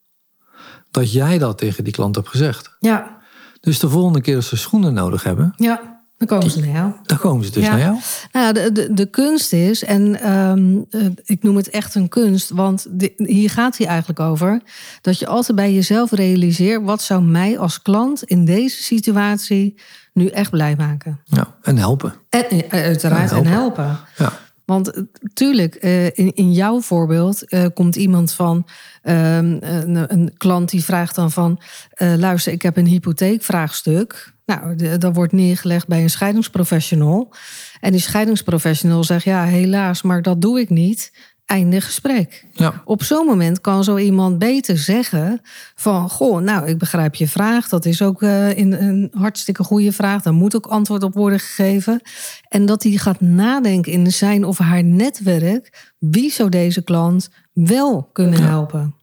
dat 0.94 1.12
jij 1.12 1.38
dat 1.38 1.58
tegen 1.58 1.84
die 1.84 1.94
klant 1.94 2.16
hebt 2.16 2.28
gezegd. 2.30 2.76
Ja, 2.80 3.18
Dus 3.60 3.80
de 3.80 3.90
volgende 3.90 4.22
keer 4.22 4.36
als 4.36 4.48
ze 4.48 4.58
schoenen 4.58 4.94
nodig 4.94 5.24
hebben, 5.24 5.54
ja. 5.58 5.92
Dan 6.18 6.38
komen 6.38 6.52
ze 6.52 6.60
naar 6.60 6.70
jou. 6.76 6.92
dan 7.04 7.18
komen 7.18 7.46
ze 7.46 7.52
dus 7.52 7.64
Ja. 7.64 7.70
naar 7.70 7.80
jou. 7.80 7.98
Nou, 8.32 8.54
de, 8.54 8.72
de, 8.72 8.94
de 8.94 9.06
kunst 9.06 9.54
is, 9.54 9.84
en 9.84 10.20
ehm, 10.22 10.76
eh, 10.90 11.06
ik 11.24 11.44
noem 11.44 11.56
het 11.56 11.70
echt 11.70 11.96
een 11.96 12.10
kunst, 12.10 12.50
want 12.50 12.88
hier 13.16 13.50
gaat 13.50 13.78
hij 13.78 13.88
eigenlijk 13.88 14.20
over, 14.20 14.62
dat 15.02 15.20
je 15.20 15.28
altijd 15.28 15.56
bij 15.58 15.74
jezelf 15.74 16.12
realiseert, 16.12 16.84
wat 16.84 17.02
zou 17.02 17.22
mij 17.24 17.58
als 17.60 17.82
klant 17.82 18.24
in 18.24 18.46
deze 18.46 18.84
situatie 18.84 19.80
nu 20.14 20.28
echt 20.28 20.52
blij 20.52 20.76
maken? 20.78 21.20
Ja. 21.24 21.56
En 21.62 21.78
helpen. 21.78 22.14
En 22.30 22.46
eh, 22.50 22.84
uiteraard 22.84 23.32
en 23.32 23.46
helpen. 23.46 23.84
helpen. 23.86 24.00
Ja. 24.18 24.34
Want 24.66 24.92
eh, 24.92 25.04
tuurlijk, 25.34 25.76
eh, 25.76 26.18
in, 26.18 26.54
jouw 26.54 26.82
voorbeeld 26.82 27.46
eh, 27.46 27.66
komt 27.74 27.96
iemand 27.96 28.34
van 28.34 28.68
ehm, 29.02 29.58
een, 29.62 30.34
klant 30.38 30.70
die 30.70 30.84
vraagt 30.84 31.16
dan 31.16 31.32
van: 31.32 31.62
luister, 31.98 32.54
ik 32.54 32.62
heb 32.62 32.78
een 32.78 32.86
hypotheekvraagstuk. 32.86 34.34
Nou, 34.46 34.98
dat 34.98 35.16
wordt 35.16 35.34
neergelegd 35.34 35.88
bij 35.88 36.02
een 36.02 36.10
scheidingsprofessional. 36.10 37.34
En 37.80 37.92
die 37.92 38.02
scheidingsprofessional 38.02 39.04
zegt: 39.04 39.24
ja, 39.24 39.44
helaas, 39.44 40.02
maar 40.02 40.22
dat 40.22 40.42
doe 40.42 40.60
ik 40.60 40.70
niet. 40.70 41.12
Einde 41.46 41.82
gesprek. 41.82 42.46
Ja. 42.52 42.82
Op 42.86 43.04
zo'n 43.04 43.26
moment 43.26 43.62
kan 43.62 43.84
zo 43.84 43.98
iemand 43.98 44.40
beter 44.40 44.78
zeggen 44.78 45.42
van... 45.76 46.10
goh, 46.10 46.42
nou, 46.42 46.68
ik 46.68 46.78
begrijp 46.78 47.16
je 47.16 47.28
vraag. 47.28 47.70
Dat 47.70 47.86
is 47.86 48.02
ook 48.02 48.22
eh, 48.22 48.58
in, 48.58 48.74
een 48.74 49.12
hartstikke 49.14 49.64
goede 49.64 49.92
vraag. 49.92 50.22
Daar 50.22 50.34
moet 50.34 50.56
ook 50.56 50.66
antwoord 50.66 51.04
op 51.04 51.14
worden 51.14 51.40
gegeven. 51.40 52.02
En 52.50 52.66
dat 52.66 52.84
hij 52.84 52.92
gaat 52.92 53.22
nadenken 53.22 53.92
in 53.92 54.12
zijn 54.12 54.46
of 54.46 54.58
haar 54.58 54.84
netwerk... 54.84 55.94
wie 56.00 56.32
zou 56.32 56.50
deze 56.50 56.84
klant 56.84 57.30
wel 57.54 58.10
kunnen 58.14 58.40
Ja. 58.40 58.46
helpen? 58.48 58.96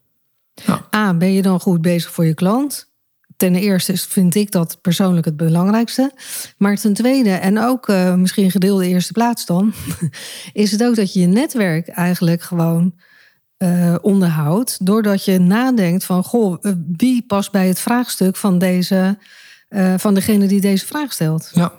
Ja. 0.55 0.87
A, 0.97 1.15
ben 1.15 1.33
je 1.33 1.43
dan 1.43 1.61
goed 1.61 1.81
bezig 1.83 2.13
voor 2.13 2.25
je 2.25 2.35
klant? 2.35 2.90
Ten 3.41 3.55
eerste 3.55 3.97
vind 3.97 4.35
ik 4.35 4.51
dat 4.51 4.79
persoonlijk 4.81 5.25
het 5.25 5.37
belangrijkste. 5.37 6.13
Maar 6.59 6.77
ten 6.77 6.93
tweede, 6.93 7.31
en 7.31 7.59
ook 7.59 7.89
eh, 7.89 8.15
misschien 8.15 8.51
gedeelde 8.51 8.87
eerste 8.87 9.13
plaats 9.13 9.47
dan... 9.47 9.73
is 10.53 10.71
het 10.71 10.85
ook 10.85 10.97
dat 10.97 11.13
je 11.13 11.21
je 11.21 11.27
netwerk 11.27 11.89
eigenlijk 11.89 12.43
gewoon 12.43 12.95
eh, 13.57 13.95
onderhoudt. 14.01 14.87
Doordat 14.87 15.25
je 15.25 15.39
nadenkt 15.39 16.05
van, 16.05 16.25
goh, 16.25 16.57
eh, 16.61 16.73
wie 16.97 17.25
past 17.27 17.53
bij 17.53 17.69
het 17.69 17.81
vraagstuk 17.81 18.37
van, 18.37 18.59
deze, 18.59 19.19
van 19.97 20.15
degene 20.15 20.47
die 20.47 20.61
deze 20.61 20.87
vraag 20.87 21.13
stelt? 21.13 21.51
ja. 21.55 21.73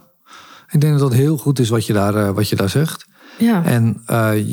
Ik 0.69 0.81
denk 0.81 0.99
dat 0.99 1.09
dat 1.09 1.19
heel 1.19 1.37
goed 1.37 1.59
is 1.59 1.69
wat 1.69 1.85
je 1.85 1.93
daar, 1.93 2.33
wat 2.33 2.49
je 2.49 2.55
daar 2.55 2.69
zegt. 2.69 3.05
Ja, 3.37 3.65
En 3.65 4.01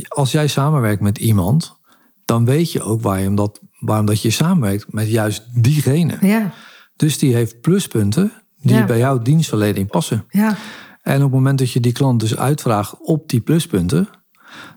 als 0.09 0.33
jij 0.33 0.47
samenwerkt 0.47 1.01
met 1.01 1.19
iemand, 1.19 1.77
dan 2.25 2.45
weet 2.45 2.73
je 2.73 2.83
ook 2.83 3.01
waarom 3.01 3.35
dat, 3.35 3.61
waarom 3.79 4.07
dat 4.07 4.23
je 4.23 4.31
samenwerkt 4.31 4.93
met 4.93 5.11
juist 5.11 5.45
diegene. 5.63 6.17
ja, 6.21 6.53
Dus 6.99 7.19
die 7.19 7.35
heeft 7.35 7.61
pluspunten 7.61 8.33
die 8.61 8.75
Ja. 8.77 8.85
bij 8.85 8.99
jouw 8.99 9.19
dienstverlening 9.19 9.87
passen. 9.91 10.25
ja, 10.29 10.57
En 11.03 11.17
op 11.17 11.23
het 11.23 11.31
moment 11.31 11.59
dat 11.59 11.71
je 11.73 11.81
die 11.81 11.93
klant 11.93 12.21
dus 12.21 12.37
uitvraagt 12.37 12.95
op 13.01 13.29
die 13.29 13.41
pluspunten, 13.41 14.09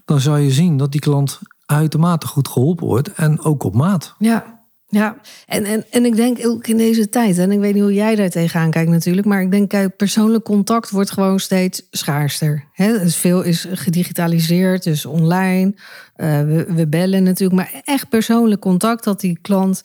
dan 0.05 0.19
zal 0.19 0.35
je 0.37 0.51
zien 0.51 0.77
dat 0.77 0.91
die 0.91 1.01
klant 1.01 1.39
uitermate 1.65 2.27
goed 2.27 2.47
geholpen 2.47 2.87
wordt 2.87 3.13
en 3.13 3.39
ook 3.43 3.63
op 3.63 3.75
maat. 3.75 4.15
ja. 4.19 4.59
Ja, 4.93 5.17
en, 5.45 5.65
en, 5.65 5.85
en 5.91 6.05
ik 6.05 6.15
denk 6.15 6.37
ook 6.47 6.67
in 6.67 6.77
deze 6.77 7.09
tijd, 7.09 7.37
en 7.37 7.51
ik 7.51 7.59
weet 7.59 7.73
niet 7.73 7.83
hoe 7.83 7.93
jij 7.93 8.15
daar 8.15 8.29
tegenaan 8.29 8.71
kijkt 8.71 8.89
natuurlijk, 8.91 9.27
maar 9.27 9.41
ik 9.41 9.51
denk, 9.51 9.69
kijk, 9.69 9.95
persoonlijk 9.95 10.43
contact 10.43 10.89
wordt 10.89 11.11
gewoon 11.11 11.39
steeds 11.39 11.87
schaarster. 11.91 12.67
Hè? 12.71 12.99
Dus 12.99 13.15
veel 13.15 13.41
is 13.41 13.67
gedigitaliseerd, 13.71 14.83
dus 14.83 15.05
online. 15.05 15.73
Eh, 16.15 16.41
we, 16.41 16.65
we 16.73 16.87
bellen 16.87 17.23
natuurlijk, 17.23 17.59
maar 17.59 17.81
echt 17.85 18.09
persoonlijk 18.09 18.61
contact, 18.61 19.03
dat 19.03 19.19
die 19.19 19.39
klant 19.41 19.81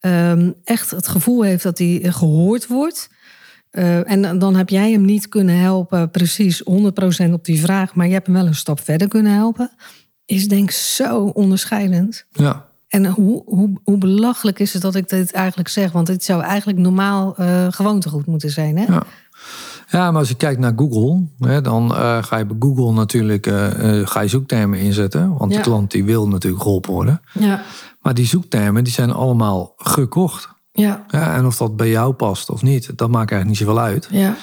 ehm, 0.00 0.50
echt 0.64 0.90
het 0.90 1.08
gevoel 1.08 1.42
heeft 1.42 1.62
dat 1.62 1.78
hij 1.78 2.00
gehoord 2.02 2.66
wordt. 2.66 3.10
Eh, 3.70 4.10
en 4.10 4.38
dan 4.38 4.56
heb 4.56 4.68
jij 4.68 4.90
hem 4.90 5.04
niet 5.04 5.28
kunnen 5.28 5.58
helpen, 5.58 6.10
precies 6.10 6.62
100% 6.64 7.32
op 7.32 7.44
die 7.44 7.60
vraag, 7.60 7.94
maar 7.94 8.06
je 8.06 8.12
hebt 8.12 8.26
hem 8.26 8.34
wel 8.34 8.46
een 8.46 8.54
stap 8.54 8.80
verder 8.80 9.08
kunnen 9.08 9.32
helpen. 9.32 9.70
Is 10.24 10.48
denk 10.48 10.62
ik 10.62 10.70
zo 10.70 11.24
onderscheidend. 11.24 12.26
Ja. 12.30 12.68
En 12.88 13.06
hoe, 13.06 13.42
hoe, 13.46 13.80
hoe 13.84 13.98
belachelijk 13.98 14.58
is 14.58 14.72
het 14.72 14.82
dat 14.82 14.94
ik 14.94 15.08
dit 15.08 15.32
eigenlijk 15.32 15.68
zeg? 15.68 15.92
Want 15.92 16.06
dit 16.06 16.24
zou 16.24 16.42
eigenlijk 16.42 16.78
normaal 16.78 17.34
uh, 17.40 17.66
gewoontegoed 17.70 18.26
moeten 18.26 18.50
zijn. 18.50 18.78
Hè? 18.78 18.84
Ja. 18.84 19.02
Ja, 19.90 20.10
maar 20.10 20.20
als 20.20 20.28
je 20.28 20.34
kijkt 20.34 20.60
naar 20.60 20.72
Google, 20.76 21.22
hè, 21.38 21.60
dan 21.60 21.92
uh, 21.92 22.22
ga 22.22 22.36
je 22.36 22.46
bij 22.46 22.56
Google 22.58 22.92
natuurlijk 22.92 23.46
uh, 23.46 24.06
ga 24.06 24.20
je 24.20 24.28
zoektermen 24.28 24.78
inzetten. 24.78 25.36
Want 25.38 25.52
de 25.52 25.60
klant 25.60 25.90
die 25.90 26.04
wil 26.04 26.28
natuurlijk 26.28 26.62
geholpen 26.62 26.92
worden. 26.92 27.20
Ja. 27.32 27.62
Maar 28.00 28.14
die 28.14 28.26
zoektermen 28.26 28.84
die 28.84 28.92
zijn 28.92 29.12
allemaal 29.12 29.74
gekocht. 29.76 30.48
Ja. 30.72 31.04
ja. 31.08 31.34
En 31.34 31.46
of 31.46 31.56
dat 31.56 31.76
bij 31.76 31.90
jou 31.90 32.12
past 32.12 32.50
of 32.50 32.62
niet, 32.62 32.98
dat 32.98 33.10
maakt 33.10 33.30
eigenlijk 33.30 33.60
niet 33.60 33.68
zoveel 33.68 33.82
uit. 33.82 34.08
Ja. 34.10 34.36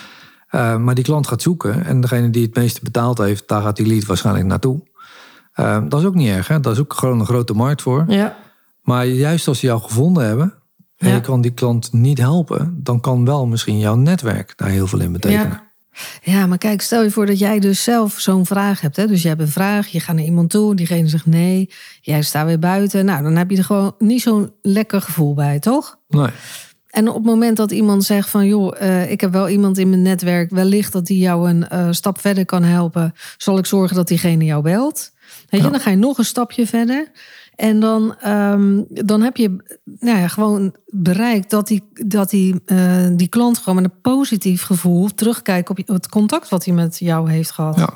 Uh, 0.51 0.77
maar 0.77 0.95
die 0.95 1.03
klant 1.03 1.27
gaat 1.27 1.41
zoeken 1.41 1.85
en 1.85 2.01
degene 2.01 2.29
die 2.29 2.45
het 2.45 2.55
meeste 2.55 2.79
betaald 2.83 3.17
heeft, 3.17 3.47
daar 3.47 3.61
gaat 3.61 3.75
die 3.75 3.87
lead 3.87 4.05
waarschijnlijk 4.05 4.45
naartoe. 4.45 4.81
dat 5.87 5.99
is 5.99 6.05
ook 6.05 6.15
niet 6.15 6.29
erg, 6.29 6.47
hè? 6.47 6.59
daar 6.59 6.73
is 6.73 6.79
ook 6.79 6.93
gewoon 6.93 7.19
een 7.19 7.25
grote 7.25 7.53
markt 7.53 7.81
voor. 7.81 8.05
Ja. 8.07 8.35
Maar 8.81 9.05
juist 9.05 9.47
als 9.47 9.59
ze 9.59 9.65
jou 9.65 9.81
gevonden 9.81 10.25
hebben, 10.25 10.53
en 10.97 11.13
je 11.13 11.21
kan 11.21 11.41
die 11.41 11.51
klant 11.51 11.93
niet 11.93 12.17
helpen, 12.17 12.79
dan 12.83 12.99
kan 12.99 13.25
wel 13.25 13.45
misschien 13.45 13.79
jouw 13.79 13.95
netwerk 13.95 14.53
daar 14.55 14.69
heel 14.69 14.87
veel 14.87 14.99
in 14.99 15.11
betekenen. 15.11 15.61
Ja. 16.21 16.47
Maar 16.47 16.57
kijk, 16.57 16.81
stel 16.81 17.03
je 17.03 17.11
voor 17.11 17.25
dat 17.25 17.39
jij 17.39 17.59
dus 17.59 17.83
zelf 17.83 18.19
zo'n 18.19 18.45
vraag 18.45 18.81
hebt. 18.81 18.95
Hè? 18.95 19.07
Dus 19.07 19.21
je 19.21 19.27
hebt 19.27 19.41
een 19.41 19.47
vraag, 19.47 19.87
je 19.87 19.99
gaat 19.99 20.15
naar 20.15 20.25
iemand 20.25 20.49
toe, 20.49 20.75
diegene 20.75 21.07
zegt 21.07 21.25
nee, 21.25 21.69
jij 22.01 22.21
staat 22.21 22.45
weer 22.45 22.59
buiten. 22.59 23.05
Nou, 23.05 23.23
dan 23.23 23.35
heb 23.35 23.49
je 23.49 23.57
er 23.57 23.63
gewoon 23.63 23.95
niet 23.97 24.21
zo'n 24.21 24.51
lekker 24.61 25.01
gevoel 25.01 25.33
bij, 25.33 25.59
toch? 25.59 25.99
Nee. 26.07 26.29
En 26.87 27.07
op 27.07 27.15
het 27.15 27.25
moment 27.25 27.57
dat 27.57 27.71
iemand 27.71 28.03
zegt 28.03 28.29
van 28.29 28.47
joh, 28.47 28.81
uh, 28.81 29.11
ik 29.11 29.21
heb 29.21 29.31
wel 29.31 29.49
iemand 29.49 29.77
in 29.77 29.89
mijn 29.89 30.01
netwerk, 30.01 30.49
wellicht 30.49 30.91
dat 30.91 31.05
die 31.05 31.19
jou 31.19 31.49
een 31.49 31.65
uh, 31.73 31.87
stap 31.91 32.19
verder 32.19 32.45
kan 32.45 32.63
helpen, 32.63 33.13
zal 33.37 33.57
ik 33.57 33.65
zorgen 33.65 33.95
dat 33.95 34.07
diegene 34.07 34.45
jou 34.45 34.61
belt. 34.61 35.11
Weet 35.49 35.61
je, 35.61 35.65
ja. 35.65 35.71
dan 35.71 35.79
ga 35.79 35.89
je 35.89 35.95
nog 35.95 36.17
een 36.17 36.25
stapje 36.25 36.67
verder. 36.67 37.11
En 37.57 37.79
dan, 37.79 38.15
um, 38.25 38.85
dan 38.89 39.21
heb 39.21 39.37
je 39.37 39.55
nou 39.99 40.19
ja, 40.19 40.27
gewoon 40.27 40.75
bereikt 40.85 41.49
dat 41.49 41.67
die, 41.67 41.83
dat 41.93 42.29
die, 42.29 42.61
uh, 42.65 43.07
die 43.11 43.27
klant 43.27 43.57
gewoon 43.57 43.81
met 43.81 43.91
een 43.91 44.01
positief 44.01 44.63
gevoel 44.63 45.13
terugkijkt 45.13 45.69
op 45.69 45.77
het 45.77 46.09
contact 46.09 46.49
wat 46.49 46.65
hij 46.65 46.73
met 46.73 46.99
jou 46.99 47.31
heeft 47.31 47.51
gehad. 47.51 47.77
Ja. 47.77 47.89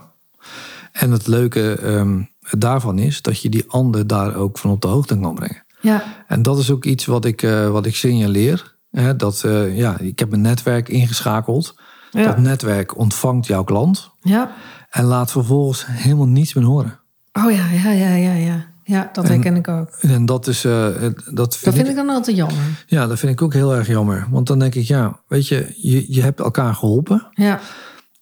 En 0.92 1.12
het 1.12 1.28
leuke 1.28 1.80
um, 1.84 2.30
daarvan 2.58 3.00
is 3.00 3.22
dat 3.22 3.42
je 3.42 3.50
die 3.50 3.64
ander 3.68 4.08
daar 4.08 4.36
ook 4.36 4.58
van 4.58 4.72
op 4.72 4.82
de 4.82 4.88
hoogte 4.88 5.20
kan 5.20 5.36
brengen. 5.36 5.64
Ja. 5.82 6.04
En 6.28 6.42
dat 6.42 6.58
is 6.58 6.72
ook 6.72 6.86
iets 6.86 7.06
wat 7.06 7.26
ik, 7.26 7.42
uh, 7.42 7.70
wat 7.70 7.86
ik 7.86 7.96
signaleer. 7.96 8.76
Hè, 8.92 9.16
dat 9.16 9.44
uh, 9.46 9.78
ja, 9.78 10.00
ik 10.00 10.20
heb 10.20 10.32
een 10.32 10.42
netwerk 10.42 10.90
ingeschakeld. 10.90 11.76
Ja. 12.12 12.24
Dat 12.24 12.38
netwerk 12.38 12.98
ontvangt 12.98 13.48
jouw 13.48 13.64
klant. 13.64 14.12
Ja. 14.22 14.52
En 14.90 15.04
laat 15.04 15.32
vervolgens 15.32 15.86
helemaal 15.88 16.28
niets 16.28 16.54
meer 16.54 16.66
horen. 16.66 17.00
Oh 17.34 17.52
ja, 17.52 17.70
ja, 17.70 17.92
ja, 17.92 18.16
ja, 18.16 18.34
ja. 18.34 18.71
Ja, 18.92 19.10
dat 19.14 19.28
herken 19.28 19.56
ik 19.56 19.68
ook. 19.68 19.90
En 20.02 20.26
dat 20.26 20.48
is. 20.48 20.66
Uh, 20.66 20.74
dat 20.74 20.94
vind, 21.02 21.36
dat 21.36 21.58
vind 21.58 21.78
ik, 21.78 21.88
ik 21.88 21.96
dan 21.96 22.10
altijd 22.10 22.36
jammer. 22.36 22.84
Ja, 22.86 23.08
dat 23.08 23.20
vind 23.20 23.32
ik 23.32 23.42
ook 23.42 23.54
heel 23.54 23.76
erg 23.76 23.88
jammer. 23.88 24.28
Want 24.30 24.48
dan 24.48 24.60
denk 24.60 24.76
ik, 24.76 24.84
ja, 24.84 25.20
weet 25.28 25.48
je, 25.48 25.74
je, 25.78 26.14
je 26.14 26.22
hebt 26.22 26.40
elkaar 26.40 26.76
geholpen. 26.76 27.28
Ja. 27.32 27.60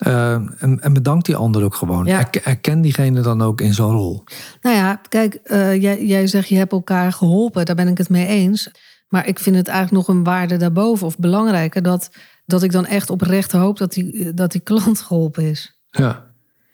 Uh, 0.08 0.34
en, 0.34 0.80
en 0.82 0.94
bedank 0.94 1.26
die 1.26 1.36
ander 1.36 1.64
ook 1.64 1.76
gewoon. 1.76 2.06
Ja. 2.06 2.20
Er, 2.20 2.42
erken 2.44 2.82
diegene 2.82 3.22
dan 3.22 3.42
ook 3.42 3.62
in 3.62 3.74
zo'n 3.74 3.92
rol. 3.92 4.24
Nou 4.62 4.76
ja, 4.76 5.02
kijk, 5.10 5.40
uh, 5.46 5.82
jij, 5.82 6.06
jij 6.06 6.28
zegt 6.28 6.50
je 6.50 6.56
hebt 6.56 6.72
elkaar 6.72 7.12
geholpen. 7.12 7.66
Daar 7.66 7.76
ben 7.76 7.88
ik 7.88 7.98
het 7.98 8.10
mee 8.10 8.26
eens. 8.26 8.72
Maar 9.08 9.28
ik 9.28 9.40
vind 9.40 9.56
het 9.56 9.68
eigenlijk 9.68 10.08
nog 10.08 10.16
een 10.16 10.24
waarde 10.24 10.58
daarboven 10.58 11.08
of 11.08 11.18
belangrijker 11.18 11.82
dat, 11.82 12.12
dat 12.46 12.64
ik 12.64 12.72
dan 12.72 12.86
echt 12.86 13.10
oprecht 13.10 13.52
hoop 13.52 13.78
dat 13.78 13.94
die, 13.94 14.34
dat 14.34 14.52
die 14.52 14.62
klant 14.62 15.02
geholpen 15.02 15.44
is. 15.44 15.80
Ja. 15.90 16.29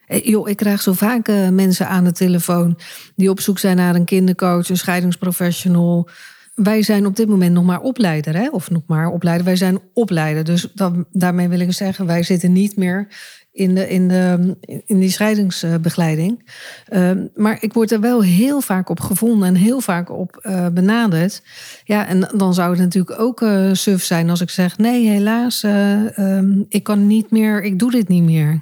Yo, 0.08 0.46
ik 0.46 0.58
krijg 0.58 0.82
zo 0.82 0.94
vaak 0.94 1.28
uh, 1.28 1.50
mensen 1.50 1.88
aan 1.88 2.04
de 2.04 2.12
telefoon 2.12 2.78
die 3.16 3.30
op 3.30 3.40
zoek 3.40 3.60
zijn 3.60 3.78
naar 3.78 3.96
een 3.96 4.06
kindercoach, 4.06 4.70
een 4.70 4.78
scheidingsprofessional. 4.78 6.10
Wij 6.56 6.84
zijn 6.84 7.06
op 7.06 7.16
dit 7.16 7.28
moment 7.28 7.54
nog 7.54 7.64
maar 7.64 7.82
opleider, 7.82 8.36
hè? 8.36 8.50
of 8.50 8.70
nog 8.70 8.82
maar 8.88 9.08
opleider. 9.08 9.46
Wij 9.46 9.56
zijn 9.56 9.80
opleider. 9.94 10.44
Dus 10.44 10.68
daarmee 11.12 11.48
wil 11.48 11.60
ik 11.60 11.72
zeggen, 11.72 12.06
wij 12.06 12.24
zitten 12.24 12.52
niet 12.52 12.78
meer 12.78 13.08
in, 13.52 13.76
de, 13.76 13.90
in, 13.90 14.08
de, 14.08 14.56
in 14.86 15.00
die 15.00 15.10
scheidingsbegeleiding. 15.10 16.52
Uh, 16.90 17.12
maar 17.36 17.58
ik 17.60 17.74
word 17.74 17.92
er 17.92 18.00
wel 18.00 18.24
heel 18.24 18.62
vaak 18.62 18.90
op 18.90 19.00
gevonden 19.00 19.48
en 19.48 19.56
heel 19.56 19.82
vaak 19.82 20.10
op 20.10 20.40
uh, 20.44 20.68
benaderd. 20.68 21.42
Ja, 21.84 22.08
en 22.08 22.32
dan 22.36 22.54
zou 22.54 22.70
het 22.70 22.80
natuurlijk 22.80 23.20
ook 23.20 23.46
suf 23.72 24.04
zijn 24.04 24.30
als 24.30 24.42
ik 24.42 24.50
zeg: 24.50 24.78
nee, 24.78 25.08
helaas, 25.10 25.64
um, 25.64 26.66
ik 26.70 26.84
kan 26.84 27.08
niet 27.08 27.32
meer, 27.32 27.64
ik 27.64 27.80
doe 27.80 27.92
dit 27.92 28.08
niet 28.08 28.24
meer. 28.24 28.62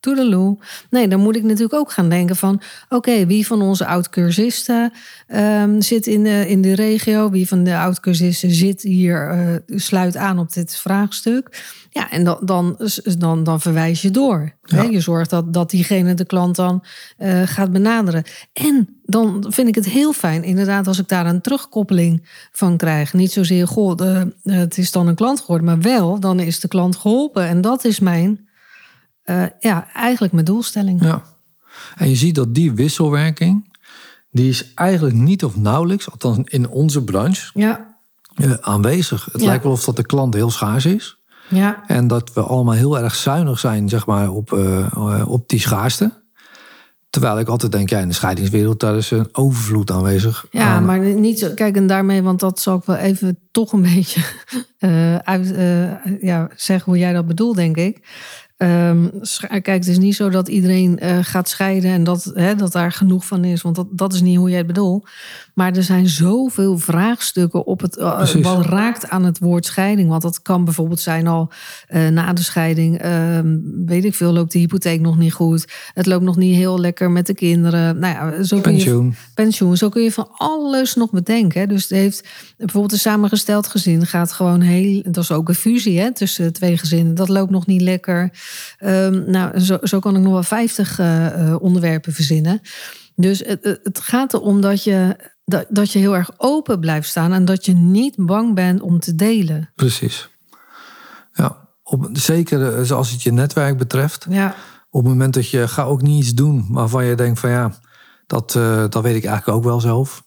Toedeloe. 0.00 0.58
Nee, 0.90 1.08
dan 1.08 1.20
moet 1.20 1.36
ik 1.36 1.42
natuurlijk 1.42 1.74
ook 1.74 1.92
gaan 1.92 2.08
denken 2.08 2.36
van... 2.36 2.62
oké, 2.88 3.26
wie 3.26 3.46
van 3.46 3.62
onze 3.62 3.86
oud-cursisten 3.86 4.92
um, 5.34 5.82
zit 5.82 6.06
in 6.06 6.22
de, 6.22 6.48
in 6.48 6.60
de 6.60 6.74
regio? 6.74 7.30
Wie 7.30 7.48
van 7.48 7.64
de 7.64 7.76
oud-cursisten 7.76 8.50
zit 8.50 8.82
hier, 8.82 9.34
uh, 9.34 9.78
sluit 9.78 10.16
aan 10.16 10.38
op 10.38 10.52
dit 10.52 10.76
vraagstuk? 10.76 11.78
Ja, 11.90 12.10
en 12.10 12.24
dan, 12.24 12.38
dan, 12.44 12.76
dan, 13.18 13.44
dan 13.44 13.60
verwijs 13.60 14.02
je 14.02 14.10
door. 14.10 14.52
Ja. 14.62 14.76
Hè? 14.76 14.82
Je 14.82 15.00
zorgt 15.00 15.30
dat, 15.30 15.52
dat 15.52 15.70
diegene 15.70 16.14
de 16.14 16.24
klant 16.24 16.56
dan 16.56 16.84
uh, 17.18 17.42
gaat 17.44 17.72
benaderen. 17.72 18.24
En 18.52 19.00
dan 19.02 19.44
vind 19.48 19.68
ik 19.68 19.74
het 19.74 19.88
heel 19.88 20.12
fijn, 20.12 20.44
inderdaad, 20.44 20.86
als 20.86 20.98
ik 20.98 21.08
daar 21.08 21.26
een 21.26 21.40
terugkoppeling 21.40 22.28
van 22.52 22.76
krijg. 22.76 23.12
Niet 23.12 23.32
zozeer, 23.32 23.66
goh, 23.66 23.96
de, 23.96 24.34
het 24.42 24.78
is 24.78 24.92
dan 24.92 25.06
een 25.06 25.14
klant 25.14 25.40
geworden... 25.40 25.66
maar 25.66 25.80
wel, 25.80 26.20
dan 26.20 26.40
is 26.40 26.60
de 26.60 26.68
klant 26.68 26.96
geholpen. 26.96 27.46
En 27.46 27.60
dat 27.60 27.84
is 27.84 28.00
mijn... 28.00 28.48
Uh, 29.30 29.42
ja, 29.60 29.86
eigenlijk 29.94 30.32
mijn 30.32 30.44
doelstelling. 30.44 31.02
Ja. 31.04 31.22
En 31.96 32.08
je 32.08 32.16
ziet 32.16 32.34
dat 32.34 32.54
die 32.54 32.72
wisselwerking, 32.72 33.78
die 34.30 34.48
is 34.48 34.74
eigenlijk 34.74 35.16
niet 35.16 35.44
of 35.44 35.56
nauwelijks, 35.56 36.10
althans 36.10 36.38
in 36.44 36.68
onze 36.68 37.04
branche, 37.04 37.50
ja. 37.54 37.94
uh, 38.36 38.52
aanwezig. 38.60 39.28
Het 39.32 39.40
Ja. 39.40 39.46
lijkt 39.46 39.62
wel 39.64 39.72
of 39.72 39.84
dat 39.84 39.96
de 39.96 40.06
klant 40.06 40.34
heel 40.34 40.50
schaars 40.50 40.86
is. 40.86 41.18
Ja, 41.48 41.82
En 41.86 42.06
dat 42.06 42.32
we 42.32 42.40
allemaal 42.40 42.74
heel 42.74 42.98
erg 42.98 43.14
zuinig 43.14 43.58
zijn, 43.58 43.88
zeg 43.88 44.06
maar, 44.06 44.30
op, 44.30 44.52
uh, 44.52 45.24
op 45.28 45.48
die 45.48 45.60
schaarste. 45.60 46.18
Terwijl 47.10 47.38
ik 47.38 47.48
altijd 47.48 47.72
denk, 47.72 47.90
ja, 47.90 47.98
in 47.98 48.08
de 48.08 48.14
scheidingswereld, 48.14 48.80
daar 48.80 48.96
is 48.96 49.10
een 49.10 49.28
overvloed 49.32 49.90
aanwezig. 49.90 50.46
ja 50.50 50.64
aan- 50.74 50.84
maar 50.84 50.98
niet 51.00 51.38
zo. 51.38 51.54
Kijk, 51.54 51.76
en 51.76 51.86
daarmee, 51.86 52.22
want 52.22 52.40
dat 52.40 52.60
zal 52.60 52.76
ik 52.76 52.84
wel 52.84 52.96
even 52.96 53.38
toch 53.50 53.72
een 53.72 53.82
beetje 53.94 54.22
eh, 54.78 55.16
uit, 55.16 55.52
eh, 55.52 56.22
ja, 56.22 56.48
zeggen 56.56 56.92
hoe 56.92 56.98
jij 57.00 57.12
dat 57.12 57.26
bedoelt, 57.26 57.56
denk 57.56 57.76
ik. 57.76 58.06
Ehm, 58.60 59.08
kijk, 59.48 59.66
het 59.66 59.86
is 59.86 59.98
niet 59.98 60.14
zo 60.14 60.28
dat 60.28 60.48
iedereen 60.48 60.98
eh, 60.98 61.18
gaat 61.22 61.48
scheiden 61.48 61.90
en 61.90 62.04
dat, 62.04 62.30
hè, 62.34 62.54
dat 62.54 62.72
daar 62.72 62.92
genoeg 62.92 63.26
van 63.26 63.44
is, 63.44 63.62
want 63.62 63.76
dat, 63.76 63.86
dat 63.90 64.12
is 64.12 64.20
niet 64.20 64.36
hoe 64.36 64.48
jij 64.48 64.58
het 64.58 64.66
bedoelt. 64.66 65.08
Maar 65.54 65.72
er 65.72 65.82
zijn 65.82 66.08
zoveel 66.08 66.78
vraagstukken 66.78 67.66
op 67.66 67.80
het, 67.80 67.96
Precies. 67.96 68.44
wat 68.44 68.66
raakt 68.66 69.08
aan 69.08 69.24
het 69.24 69.38
woord 69.38 69.66
scheiding. 69.66 70.08
Want 70.08 70.22
dat 70.22 70.42
kan 70.42 70.64
bijvoorbeeld 70.64 71.00
zijn 71.00 71.26
al 71.26 71.50
eh, 71.86 72.08
na 72.08 72.32
de 72.32 72.42
scheiding, 72.42 72.98
ehm, 72.98 73.58
weet 73.86 74.04
ik 74.04 74.14
veel, 74.14 74.32
loopt 74.32 74.52
de 74.52 74.58
hypotheek 74.58 75.00
nog 75.00 75.18
niet 75.18 75.32
goed. 75.32 75.72
Het 75.94 76.06
loopt 76.06 76.24
nog 76.24 76.36
niet 76.36 76.56
heel 76.56 76.80
lekker 76.80 77.10
met 77.10 77.26
de 77.26 77.34
kinderen. 77.34 77.98
Nou 77.98 78.14
ja, 78.14 78.42
zo 78.42 78.60
kun 78.60 78.72
je 78.72 78.78
pensioen. 78.78 79.14
pensioen. 79.34 79.76
Zo 79.76 79.88
kun 79.88 80.02
je 80.02 80.12
van 80.12 80.28
alles 80.32 80.94
nog 80.94 81.10
bedenken. 81.10 81.60
hè. 81.60 81.66
Dus 81.66 81.82
het 81.82 81.98
heeft 81.98 82.28
bijvoorbeeld 82.56 82.92
een 82.92 82.98
samengesteld 82.98 83.66
gezin 83.66 84.06
gaat 84.06 84.32
gewoon 84.32 84.60
heel. 84.60 85.02
Dat 85.02 85.22
is 85.22 85.32
ook 85.32 85.48
een 85.48 85.54
fusie 85.54 86.00
hè, 86.00 86.12
tussen 86.12 86.52
twee 86.52 86.78
gezinnen. 86.78 87.14
Dat 87.14 87.28
loopt 87.28 87.50
nog 87.50 87.66
niet 87.66 87.80
lekker. 87.80 88.30
Ehm, 88.78 89.30
nou, 89.30 89.58
zo, 89.60 89.78
zo 89.82 89.98
kan 89.98 90.16
ik 90.16 90.22
nog 90.22 90.32
wel 90.32 90.42
vijftig 90.42 90.98
eh, 90.98 91.26
eh, 91.50 91.62
onderwerpen 91.62 92.12
verzinnen. 92.12 92.60
Dus 93.14 93.38
het, 93.46 93.78
het- 93.82 94.00
gaat 94.02 94.34
erom 94.34 94.60
dat 94.60 94.84
je, 94.84 95.16
dat, 95.44 95.66
dat 95.68 95.92
je 95.92 95.98
heel 95.98 96.16
erg 96.16 96.30
open 96.36 96.80
blijft 96.80 97.08
staan 97.08 97.32
en 97.32 97.44
dat 97.44 97.64
je 97.64 97.72
niet 97.74 98.14
bang 98.16 98.54
bent 98.54 98.80
om 98.80 99.00
te 99.00 99.14
delen. 99.14 99.70
Precies. 99.74 100.28
Ja, 101.32 101.68
op, 101.82 102.08
zeker 102.12 102.80
eh, 102.82 102.90
als 102.90 103.10
het 103.10 103.22
je 103.22 103.32
netwerk 103.32 103.78
betreft. 103.78 104.26
Ja, 104.28 104.54
Op 104.90 105.02
het 105.02 105.12
moment 105.12 105.34
dat 105.34 105.48
je 105.50 105.68
ga 105.68 105.82
ook 105.84 106.02
niet 106.02 106.22
iets 106.24 106.34
doen 106.34 106.66
waarvan 106.68 107.04
je 107.04 107.14
denkt 107.14 107.40
van 107.40 107.50
ja, 107.50 107.72
dat, 108.26 108.52
dat 108.88 109.02
weet 109.02 109.16
ik 109.16 109.24
eigenlijk 109.24 109.48
ook 109.58 109.64
wel 109.64 109.80
zelf. 109.80 110.22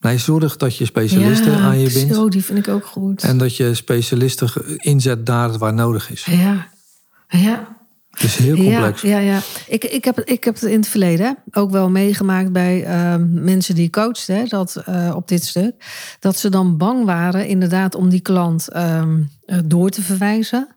Nee, 0.00 0.18
zorg 0.18 0.56
dat 0.56 0.76
je 0.76 0.84
specialisten 0.84 1.52
ja, 1.52 1.58
aan 1.58 1.78
je 1.78 1.92
bindt. 1.92 2.14
Zo, 2.14 2.28
die 2.28 2.44
vind 2.44 2.58
ik 2.58 2.68
ook 2.68 2.86
goed. 2.86 3.22
En 3.22 3.38
dat 3.38 3.56
je 3.56 3.74
specialisten 3.74 4.48
inzet 4.76 5.26
daar 5.26 5.58
waar 5.58 5.74
nodig 5.74 6.10
is. 6.10 6.24
Ja, 6.24 6.66
ja. 7.28 7.76
Het 8.10 8.22
is 8.22 8.36
heel 8.36 8.56
complex. 8.56 9.02
Ja, 9.02 9.18
ja, 9.18 9.32
ja. 9.32 9.40
Ik, 9.66 9.84
ik, 9.84 10.04
heb, 10.04 10.20
ik 10.20 10.44
heb 10.44 10.54
het 10.54 10.62
in 10.62 10.78
het 10.78 10.88
verleden 10.88 11.36
ook 11.50 11.70
wel 11.70 11.90
meegemaakt 11.90 12.52
bij 12.52 12.84
ehm, 12.84 13.44
mensen 13.44 13.74
die 13.74 13.90
coachten 13.90 14.48
dat, 14.48 14.76
eh, 14.76 15.12
op 15.14 15.28
dit 15.28 15.44
stuk. 15.44 15.74
Dat 16.20 16.38
ze 16.38 16.48
dan 16.48 16.76
bang 16.76 17.04
waren 17.04 17.46
inderdaad 17.46 17.94
om 17.94 18.08
die 18.08 18.20
klant 18.20 18.68
ehm, 18.68 19.22
eh, 19.44 19.58
door 19.64 19.90
te 19.90 20.02
verwijzen. 20.02 20.68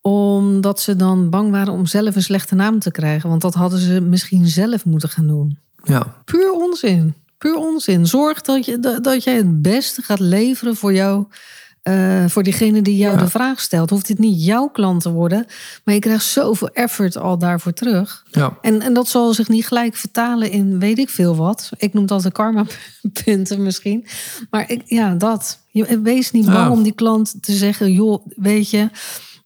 Omdat 0.00 0.80
ze 0.80 0.96
dan 0.96 1.30
bang 1.30 1.50
waren 1.50 1.72
om 1.72 1.86
zelf 1.86 2.16
een 2.16 2.22
slechte 2.22 2.54
naam 2.54 2.78
te 2.78 2.90
krijgen. 2.90 3.28
Want 3.28 3.42
dat 3.42 3.54
hadden 3.54 3.78
ze 3.78 4.00
misschien 4.00 4.46
zelf 4.46 4.84
moeten 4.84 5.08
gaan 5.08 5.26
doen. 5.26 5.58
Ja, 5.82 6.14
Puur 6.24 6.52
onzin. 6.52 7.14
puur 7.38 7.56
onzin. 7.56 8.06
Zorg 8.06 8.40
dat, 8.40 8.64
je, 8.64 8.78
dat, 8.78 9.04
dat 9.04 9.24
jij 9.24 9.36
het 9.36 9.62
beste 9.62 10.02
gaat 10.02 10.20
leveren 10.20 10.76
voor 10.76 10.92
jou. 10.92 11.26
Eh, 11.90 12.24
voor 12.28 12.42
diegene 12.42 12.82
die 12.82 12.96
jou 12.96 13.16
Ja. 13.16 13.22
de 13.22 13.30
vraag 13.30 13.60
stelt. 13.60 13.90
Hoeft 13.90 14.08
het 14.08 14.18
niet 14.18 14.44
jouw 14.44 14.68
klant 14.68 15.02
te 15.02 15.10
worden. 15.10 15.46
Maar 15.84 15.94
je 15.94 16.00
krijgt 16.00 16.24
zoveel 16.24 16.68
effort 16.68 17.16
al 17.16 17.38
daarvoor 17.38 17.72
terug. 17.72 18.24
Ja. 18.30 18.58
En, 18.62 18.80
en 18.82 18.94
dat 18.94 19.08
zal 19.08 19.34
zich 19.34 19.48
niet 19.48 19.66
gelijk 19.66 19.96
vertalen 19.96 20.50
in 20.50 20.78
weet 20.78 20.98
ik 20.98 21.08
veel 21.10 21.36
wat. 21.36 21.70
Ik 21.76 21.92
noem 21.92 22.06
dat 22.06 22.22
de 22.22 22.32
karma-punten 22.32 23.62
misschien. 23.68 24.06
Maar 24.50 24.70
ik, 24.70 24.82
ja, 24.84 25.14
dat. 25.14 25.58
Je, 25.68 26.00
wees 26.00 26.30
niet 26.30 26.46
bang 26.46 26.56
Ja. 26.58 26.70
om 26.70 26.82
die 26.82 26.94
klant 26.94 27.34
te 27.42 27.52
zeggen... 27.52 27.92
joh, 27.92 28.26
weet 28.36 28.70
je... 28.70 28.88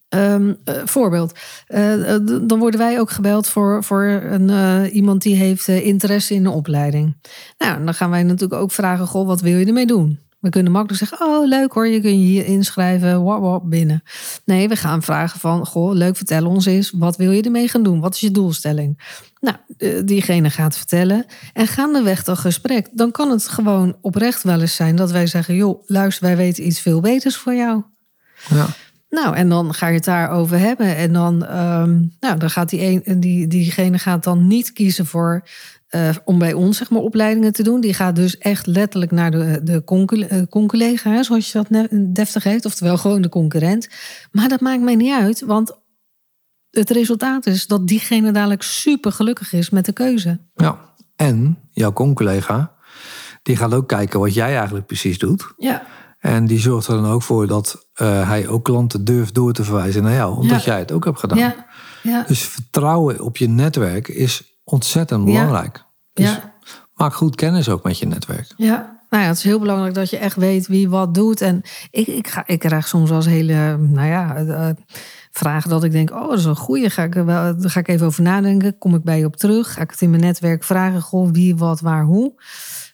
ehm, 0.09 0.53
eh, 0.63 0.75
voorbeeld. 0.85 1.39
Eh, 1.67 2.13
eh, 2.15 2.21
dan 2.41 2.59
worden 2.59 2.79
wij 2.79 2.99
ook 2.99 3.11
gebeld 3.11 3.47
voor, 3.47 3.83
voor 3.83 4.03
een, 4.03 4.49
eh, 4.49 4.95
iemand 4.95 5.21
die 5.21 5.35
heeft 5.35 5.67
eh, 5.67 5.85
interesse 5.85 6.33
in 6.33 6.45
een 6.45 6.51
opleiding. 6.51 7.15
Nou, 7.57 7.85
dan 7.85 7.93
gaan 7.93 8.09
wij 8.09 8.23
natuurlijk 8.23 8.61
ook 8.61 8.71
vragen... 8.71 9.07
goh, 9.07 9.27
wat 9.27 9.41
wil 9.41 9.57
je 9.57 9.65
ermee 9.65 9.85
doen? 9.85 10.19
We 10.45 10.51
kunnen 10.51 10.71
makkelijk 10.71 10.99
zeggen, 10.99 11.27
oh 11.27 11.47
leuk 11.47 11.71
hoor, 11.71 11.87
je 11.87 12.01
kunt 12.01 12.13
je 12.13 12.19
hier 12.19 12.45
inschrijven, 12.45 13.23
wap, 13.23 13.41
wap, 13.41 13.69
binnen. 13.69 14.03
Nee, 14.43 14.67
we 14.67 14.75
gaan 14.75 15.03
vragen 15.03 15.39
van, 15.39 15.65
goh, 15.65 15.93
leuk, 15.93 16.15
vertel 16.15 16.45
ons 16.45 16.65
eens, 16.65 16.91
wat 16.95 17.17
wil 17.17 17.31
je 17.31 17.41
ermee 17.41 17.67
gaan 17.67 17.83
doen? 17.83 17.99
Wat 17.99 18.13
is 18.13 18.19
je 18.19 18.31
doelstelling? 18.31 19.19
Nou, 19.39 19.57
eh, 19.77 20.01
diegene 20.05 20.49
gaat 20.49 20.77
vertellen 20.77 21.25
en 21.53 21.67
gaandeweg 21.67 22.23
dat 22.23 22.37
gesprek, 22.37 22.87
dan 22.91 23.11
kan 23.11 23.31
het 23.31 23.47
gewoon 23.47 23.97
oprecht 24.01 24.43
wel 24.43 24.61
eens 24.61 24.75
zijn 24.75 24.95
dat 24.95 25.11
wij 25.11 25.27
zeggen, 25.27 25.55
joh, 25.55 25.83
luister, 25.85 26.25
wij 26.25 26.37
weten 26.37 26.65
iets 26.65 26.79
veel 26.79 26.99
beters 26.99 27.35
voor 27.35 27.53
jou. 27.53 27.83
Ja. 28.49 28.67
Nou, 29.09 29.35
en 29.35 29.49
dan 29.49 29.73
ga 29.73 29.87
je 29.87 29.93
het 29.93 30.03
daarover 30.03 30.59
hebben. 30.59 30.95
En 30.95 31.13
dan, 31.13 31.45
ehm, 31.45 32.01
nou, 32.19 32.37
dan 32.37 32.49
gaat 32.49 32.69
die 32.69 33.03
een, 33.05 33.19
die, 33.19 33.47
diegene 33.47 33.99
gaat 33.99 34.23
dan 34.23 34.47
niet 34.47 34.71
kiezen 34.71 35.05
voor 35.05 35.47
eh, 35.95 36.15
om 36.25 36.39
bij 36.39 36.53
ons 36.53 36.77
zeg 36.77 36.89
maar 36.89 37.01
opleidingen 37.01 37.53
te 37.53 37.63
doen. 37.63 37.81
Die 37.81 37.93
gaat 37.93 38.15
dus 38.15 38.37
echt 38.37 38.65
letterlijk 38.67 39.11
naar 39.11 39.31
de, 39.31 39.59
de 39.63 39.83
eh, 40.29 40.41
conculega, 40.49 41.09
hè, 41.11 41.23
zoals 41.23 41.51
je 41.51 41.63
dat 41.67 41.87
deftig 42.15 42.43
heet, 42.43 42.65
oftewel 42.65 42.97
gewoon 42.97 43.21
de 43.21 43.29
concurrent. 43.29 43.89
Maar 44.31 44.47
dat 44.49 44.61
maakt 44.61 44.81
mij 44.81 44.95
niet 44.95 45.13
uit, 45.13 45.41
want 45.41 45.71
het 46.69 46.89
resultaat 46.89 47.45
is 47.45 47.67
dat 47.67 47.87
diegene 47.87 48.31
dadelijk 48.31 48.61
super 48.63 49.11
gelukkig 49.11 49.53
is 49.53 49.69
met 49.69 49.85
de 49.85 49.93
keuze. 49.93 50.39
ja. 50.55 50.93
En 51.15 51.57
jouw 51.71 51.93
con-collega, 51.93 52.73
die 53.43 53.55
gaat 53.57 53.73
ook 53.73 53.87
kijken 53.87 54.19
wat 54.19 54.33
jij 54.33 54.55
eigenlijk 54.57 54.85
precies 54.85 55.17
doet. 55.17 55.53
Ja, 55.57 55.83
En 56.19 56.45
die 56.45 56.59
zorgt 56.59 56.87
er 56.87 56.93
dan 57.01 57.05
ook 57.11 57.21
voor 57.23 57.47
dat 57.47 57.87
eh, 57.93 58.27
hij 58.27 58.47
ook 58.47 58.63
klanten 58.63 59.05
durft 59.05 59.33
door 59.33 59.53
te 59.53 59.63
verwijzen 59.63 60.03
naar 60.03 60.13
jou. 60.13 60.37
Omdat 60.37 60.63
Ja. 60.63 60.71
jij 60.71 60.79
het 60.79 60.91
ook 60.91 61.05
hebt 61.05 61.19
gedaan. 61.19 61.37
ja, 61.37 61.65
ja. 62.03 62.23
Dus 62.27 62.41
vertrouwen 62.41 63.19
op 63.21 63.37
je 63.37 63.47
netwerk 63.49 64.07
is 64.07 64.59
ontzettend 64.63 65.19
Ja. 65.27 65.31
belangrijk. 65.33 65.84
Dus 66.15 66.29
ja. 66.29 66.53
maak 66.93 67.13
goed 67.13 67.35
kennis 67.35 67.69
ook 67.69 67.83
met 67.83 67.99
je 67.99 68.07
netwerk. 68.07 68.53
Ja, 68.55 69.03
nou 69.09 69.23
ja, 69.23 69.29
het 69.29 69.37
is 69.37 69.43
heel 69.43 69.59
belangrijk 69.59 69.93
dat 69.93 70.09
je 70.09 70.17
echt 70.17 70.35
weet 70.35 70.67
wie 70.67 70.89
wat 70.89 71.13
doet. 71.13 71.41
En 71.41 71.61
ik, 71.91 72.07
ik, 72.07 72.27
ga, 72.27 72.43
ik 72.45 72.59
krijg 72.59 72.87
soms 72.87 73.09
eens 73.09 73.25
hele, 73.25 73.77
nou 73.77 74.07
ja, 74.07 74.35
eh, 74.35 74.69
vragen 75.31 75.69
dat 75.69 75.83
ik 75.83 75.91
denk, 75.91 76.11
oh, 76.11 76.29
dat 76.29 76.39
is 76.39 76.45
een 76.45 76.55
goeie. 76.55 76.89
Ga 76.89 77.03
ik 77.03 77.15
er 77.15 77.25
wel, 77.25 77.57
daar 77.57 77.69
ga 77.69 77.79
ik 77.79 77.87
even 77.87 78.05
over 78.05 78.23
nadenken. 78.23 78.77
Kom 78.77 78.95
ik 78.95 79.03
bij 79.03 79.19
je 79.19 79.25
op 79.25 79.35
terug? 79.35 79.73
Ga 79.73 79.81
ik 79.81 79.91
het 79.91 80.01
in 80.01 80.09
mijn 80.09 80.21
netwerk 80.21 80.63
vragen? 80.63 81.01
Goh, 81.01 81.29
wie, 81.31 81.55
wat, 81.55 81.79
waar, 81.79 82.03
hoe? 82.03 82.33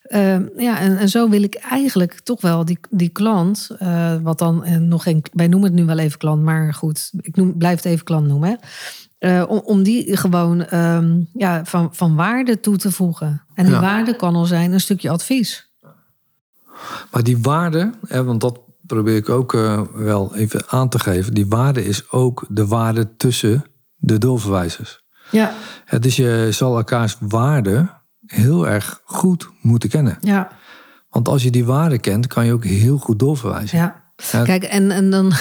Ehm, 0.02 0.48
ja, 0.58 0.80
en, 0.80 0.98
en 0.98 1.10
zo 1.10 1.30
wil 1.30 1.44
ik 1.44 1.56
eigenlijk 1.56 2.20
toch 2.20 2.42
wel 2.42 2.66
die, 2.66 2.80
die 2.90 3.10
klant, 3.10 3.70
eh, 3.80 4.16
wat 4.22 4.40
dan 4.40 4.64
eh, 4.64 4.78
nog 4.78 5.04
geen, 5.04 5.24
wij 5.34 5.48
noemen 5.48 5.70
het 5.70 5.80
nu 5.80 5.86
wel 5.86 5.98
even 5.98 6.18
klant, 6.18 6.44
maar 6.44 6.74
goed, 6.74 7.12
ik 7.22 7.36
noem, 7.36 7.58
blijf 7.58 7.76
het 7.76 7.86
even 7.86 8.06
klant 8.06 8.28
noemen. 8.28 8.50
Hè. 8.50 8.56
Eh, 9.22 9.44
om, 9.48 9.58
om 9.66 9.84
die 9.84 10.18
gewoon 10.18 10.66
ehm, 10.66 11.20
ja, 11.34 11.66
van, 11.66 11.90
van 11.92 12.16
waarde 12.16 12.60
toe 12.60 12.78
te 12.78 12.92
voegen. 12.92 13.42
En 13.54 13.66
die 13.66 13.74
Ja. 13.74 13.80
waarde 13.82 14.16
kan 14.16 14.36
al 14.36 14.46
zijn 14.46 14.72
een 14.72 14.80
stukje 14.82 15.10
advies. 15.10 15.70
Maar 17.12 17.24
die 17.24 17.38
waarde, 17.42 17.92
hè, 18.08 18.24
want 18.24 18.42
dat 18.42 18.60
probeer 18.86 19.16
ik 19.16 19.30
ook 19.30 19.54
eh, 19.54 19.82
wel 19.94 20.36
even 20.36 20.64
aan 20.68 20.90
te 20.90 21.00
geven. 21.00 21.34
Die 21.34 21.48
waarde 21.48 21.86
is 21.86 22.12
ook 22.12 22.46
de 22.50 22.68
waarde 22.68 23.16
tussen 23.18 23.64
de 23.96 24.18
doorverwijzers. 24.18 25.04
Ja, 25.32 25.54
Ja, 25.90 26.00
dus 26.00 26.16
je 26.16 26.48
zal 26.52 26.76
elkaars 26.78 27.18
waarde 27.20 27.90
heel 28.26 28.68
erg 28.68 29.02
goed 29.04 29.50
moeten 29.62 29.90
kennen. 29.90 30.18
ja, 30.22 30.50
Want 31.10 31.28
als 31.28 31.44
je 31.44 31.52
die 31.52 31.66
waarde 31.66 32.00
kent, 32.00 32.28
kan 32.28 32.46
je 32.46 32.54
ook 32.54 32.64
heel 32.66 32.98
goed 32.98 33.20
doorverwijzen. 33.20 33.78
ja. 33.78 34.01
Ja. 34.32 34.44
Kijk, 34.44 34.64
en, 34.64 34.92
en 34.92 35.10
dan, 35.16 35.34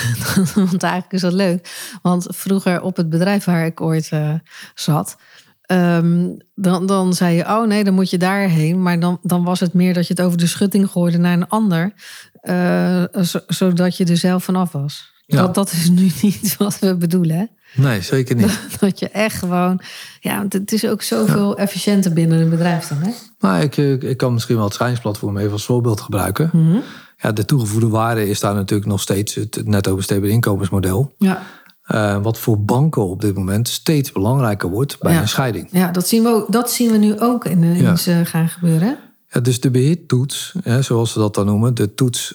want 0.55 0.83
eigenlijk 0.83 1.13
is 1.13 1.21
dat 1.21 1.33
leuk. 1.33 1.71
Want 2.03 2.27
vroeger 2.29 2.81
op 2.83 2.97
het 2.97 3.09
bedrijf 3.11 3.45
waar 3.45 3.67
ik 3.67 3.81
ooit 3.81 4.09
eh, 4.11 4.35
zat, 4.75 5.17
ehm, 5.63 6.29
dan, 6.55 6.87
dan 6.87 7.15
zei 7.15 7.37
je, 7.37 7.45
oh 7.45 7.67
nee, 7.67 7.85
dan 7.85 7.95
moet 7.95 8.11
je 8.11 8.19
daarheen. 8.19 8.83
Maar 8.83 9.01
dan, 9.01 9.19
dan 9.23 9.45
was 9.45 9.61
het 9.61 9.73
meer 9.75 9.95
dat 9.95 10.07
je 10.07 10.15
het 10.17 10.23
over 10.23 10.39
de 10.39 10.47
schutting 10.47 10.91
gooide 10.91 11.19
naar 11.19 11.33
een 11.33 11.49
ander, 11.49 11.93
eh, 12.41 13.05
zo- 13.23 13.41
zodat 13.47 13.97
je 13.97 14.05
er 14.05 14.17
zelf 14.17 14.45
vanaf 14.45 14.73
was. 14.73 15.09
Ja. 15.27 15.37
Dat, 15.43 15.55
dat 15.55 15.73
is 15.73 15.91
nu 15.91 16.11
niet 16.23 16.57
wat 16.57 16.79
we 16.79 16.97
bedoelen. 16.97 17.37
Hè? 17.37 17.45
Nee, 17.83 18.01
zeker 18.03 18.37
niet. 18.37 18.59
Dat 18.81 18.99
je 18.99 19.09
echt 19.09 19.39
gewoon, 19.39 19.81
ja, 20.21 20.37
want 20.37 20.53
het 20.53 20.73
is 20.73 20.87
ook 20.87 21.03
zoveel 21.03 21.57
efficiënter 21.59 22.13
binnen 22.13 22.41
een 22.41 22.51
bedrijf 22.51 22.89
dan. 22.89 22.99
Hè? 22.99 23.11
Maar 23.39 23.63
ik, 23.63 23.77
ik, 23.77 24.03
ik 24.03 24.17
kan 24.17 24.33
misschien 24.33 24.57
wel 24.57 24.65
het 24.65 24.75
schijnsplatform 24.75 25.39
even 25.39 25.53
als 25.53 25.65
voorbeeld 25.65 26.01
gebruiken. 26.01 26.51
Mhm. 26.53 26.79
Ja, 27.23 27.33
de 27.33 27.45
toegevoegde 27.45 27.89
waarde 27.89 28.29
is 28.29 28.41
daar 28.41 28.55
natuurlijk 28.55 28.91
nog 28.91 29.01
steeds 29.01 29.35
het 29.35 29.61
netto 29.65 29.95
besteedbaar 29.97 30.31
inkomensmodel. 30.31 31.15
Ja. 31.19 31.43
Eh, 31.83 32.23
wat 32.23 32.39
voor 32.39 32.61
banken 32.65 33.07
op 33.09 33.21
dit 33.21 33.35
moment 33.37 33.69
steeds 33.69 34.13
belangrijker 34.13 34.71
wordt 34.71 34.99
bij 35.01 35.13
Ja. 35.13 35.21
een 35.21 35.29
scheiding. 35.29 35.69
Ja, 35.73 35.91
dat 35.91 36.09
zien 36.09 36.23
we, 36.23 36.29
ook, 36.29 36.53
dat 36.53 36.71
zien 36.71 36.91
we 36.91 36.97
nu 36.99 37.21
ook 37.21 37.45
ineens 37.47 38.07
eh, 38.07 38.21
gaan 38.25 38.49
gebeuren. 38.49 38.97
Ja, 39.33 39.41
dus 39.41 39.61
de 39.61 39.71
beheertoets, 39.71 40.55
hè, 40.63 40.83
zoals 40.83 41.13
ze 41.13 41.19
dat 41.19 41.35
dan 41.35 41.47
noemen, 41.47 41.75
de 41.75 41.95
toets 41.95 42.35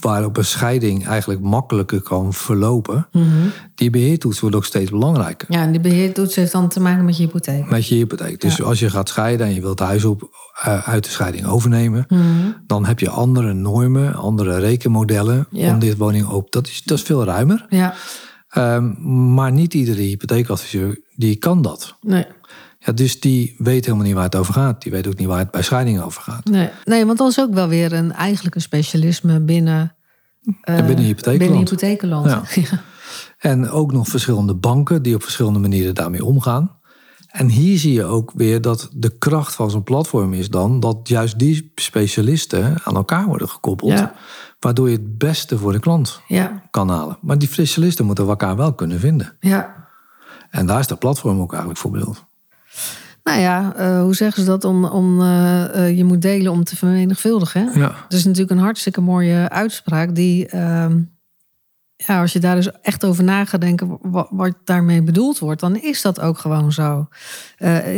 waarop 0.00 0.36
een 0.36 0.44
scheiding 0.44 1.06
eigenlijk 1.06 1.40
makkelijker 1.40 2.00
kan 2.02 2.32
verlopen, 2.34 3.08
die 3.74 3.90
beheertoets 3.90 4.40
wordt 4.40 4.56
ook 4.56 4.64
steeds 4.64 4.90
belangrijker. 4.90 5.52
Ja, 5.52 5.60
en 5.62 5.70
die 5.70 5.80
beheertoets 5.80 6.34
heeft 6.34 6.52
dan 6.52 6.68
te 6.68 6.80
maken 6.80 7.04
met 7.04 7.16
je 7.16 7.22
hypotheek. 7.22 7.70
Met 7.70 7.86
je 7.86 7.94
hypotheek. 7.94 8.40
Dus 8.40 8.62
als 8.62 8.78
je 8.78 8.90
gaat 8.90 9.08
scheiden 9.08 9.46
en 9.46 9.54
je 9.54 9.60
wilt 9.60 9.78
het 9.78 9.88
huis 9.88 10.04
op, 10.04 10.30
eh, 10.62 10.88
uit 10.88 11.04
de 11.04 11.10
scheiding 11.10 11.46
overnemen, 11.46 12.06
dan 12.66 12.84
heb 12.84 13.00
je 13.00 13.10
andere 13.10 13.52
normen, 13.52 14.14
andere 14.14 14.58
rekenmodellen 14.58 15.46
Ja. 15.50 15.72
om 15.72 15.78
dit 15.78 15.96
woning 15.96 16.26
op. 16.26 16.52
Dat 16.52 16.66
is, 16.66 16.82
dat 16.84 16.98
is 16.98 17.04
veel 17.04 17.24
ruimer. 17.24 17.66
Ja, 17.68 17.94
Ehm, 18.48 18.92
maar 19.34 19.52
niet 19.52 19.74
iedere 19.74 20.02
hypotheekadviseur 20.02 20.98
die 21.16 21.36
kan 21.36 21.62
dat. 21.62 21.94
nee. 22.02 22.26
Ja, 22.88 22.94
dus 22.94 23.20
die 23.20 23.54
weet 23.58 23.84
helemaal 23.84 24.06
niet 24.06 24.14
waar 24.14 24.24
het 24.24 24.36
over 24.36 24.54
gaat. 24.54 24.82
Die 24.82 24.92
weet 24.92 25.06
ook 25.06 25.16
niet 25.16 25.26
waar 25.26 25.38
het 25.38 25.50
bij 25.50 25.62
scheiding 25.62 26.00
over 26.00 26.22
gaat. 26.22 26.44
Nee, 26.44 26.70
nee 26.84 27.06
want 27.06 27.18
dat 27.18 27.30
is 27.30 27.40
ook 27.40 27.54
wel 27.54 27.68
weer 27.68 27.92
een, 27.92 28.12
eigenlijk 28.12 28.54
een 28.54 28.60
specialisme 28.60 29.40
binnen, 29.40 29.94
eh, 30.60 30.78
En 30.78 30.86
binnen 30.86 31.04
hypotheekland. 31.04 31.38
binnen 31.38 31.58
hypotheekland. 31.58 32.26
Ja. 32.26 32.42
Ja. 32.70 32.80
En 33.38 33.70
ook 33.70 33.92
nog 33.92 34.08
verschillende 34.08 34.54
banken 34.54 35.02
die 35.02 35.14
op 35.14 35.22
verschillende 35.22 35.58
manieren 35.58 35.94
daarmee 35.94 36.24
omgaan. 36.24 36.76
En 37.26 37.48
hier 37.48 37.78
zie 37.78 37.92
je 37.92 38.04
ook 38.04 38.32
weer 38.34 38.60
dat 38.60 38.88
de 38.92 39.18
kracht 39.18 39.54
van 39.54 39.70
zo'n 39.70 39.82
platform 39.82 40.32
is 40.32 40.50
dan 40.50 40.80
dat 40.80 41.08
juist 41.08 41.38
die 41.38 41.72
specialisten 41.74 42.74
aan 42.84 42.96
elkaar 42.96 43.24
worden 43.26 43.48
gekoppeld. 43.48 43.90
Ja. 43.92 44.14
Waardoor 44.60 44.90
je 44.90 44.96
het 44.96 45.18
beste 45.18 45.58
voor 45.58 45.72
de 45.72 45.78
klant 45.80 46.20
Ja, 46.26 46.62
kan 46.70 46.88
halen. 46.88 47.18
Maar 47.20 47.38
die 47.38 47.48
specialisten 47.48 48.04
moeten 48.06 48.28
elkaar 48.28 48.56
wel 48.56 48.74
kunnen 48.74 49.00
vinden. 49.00 49.36
ja. 49.40 49.76
En 50.50 50.66
daar 50.66 50.78
is 50.80 50.86
dat 50.86 50.98
platform 50.98 51.40
ook 51.40 51.50
eigenlijk 51.50 51.80
voor 51.80 51.90
bedoeld. 51.90 52.26
Nou 53.28 53.40
ja, 53.40 53.74
eh, 53.76 54.00
hoe 54.00 54.14
zeggen 54.14 54.42
ze 54.42 54.48
dat? 54.48 54.64
Om, 54.64 54.84
om, 54.84 55.20
eh, 55.20 55.86
eh, 55.86 55.96
je 55.96 56.04
moet 56.04 56.22
delen 56.22 56.52
om 56.52 56.64
te 56.64 56.76
vermenigvuldigen. 56.76 57.68
Hè? 57.68 57.80
Ja. 57.80 57.88
Dat 58.08 58.18
is 58.18 58.24
natuurlijk 58.24 58.50
een 58.50 58.64
hartstikke 58.64 59.00
mooie 59.00 59.48
uitspraak. 59.48 60.14
Die, 60.14 60.46
ehm, 60.46 61.00
ja, 61.96 62.20
als 62.20 62.32
je 62.32 62.38
daar 62.38 62.54
dus 62.54 62.70
echt 62.82 63.04
over 63.04 63.24
na 63.24 63.44
gaat 63.44 63.60
denken 63.60 63.98
wat, 64.02 64.28
wat 64.30 64.54
daarmee 64.64 65.02
bedoeld 65.02 65.38
wordt, 65.38 65.60
dan 65.60 65.76
is 65.76 66.02
dat 66.02 66.20
ook 66.20 66.38
gewoon 66.38 66.72
zo. 66.72 67.08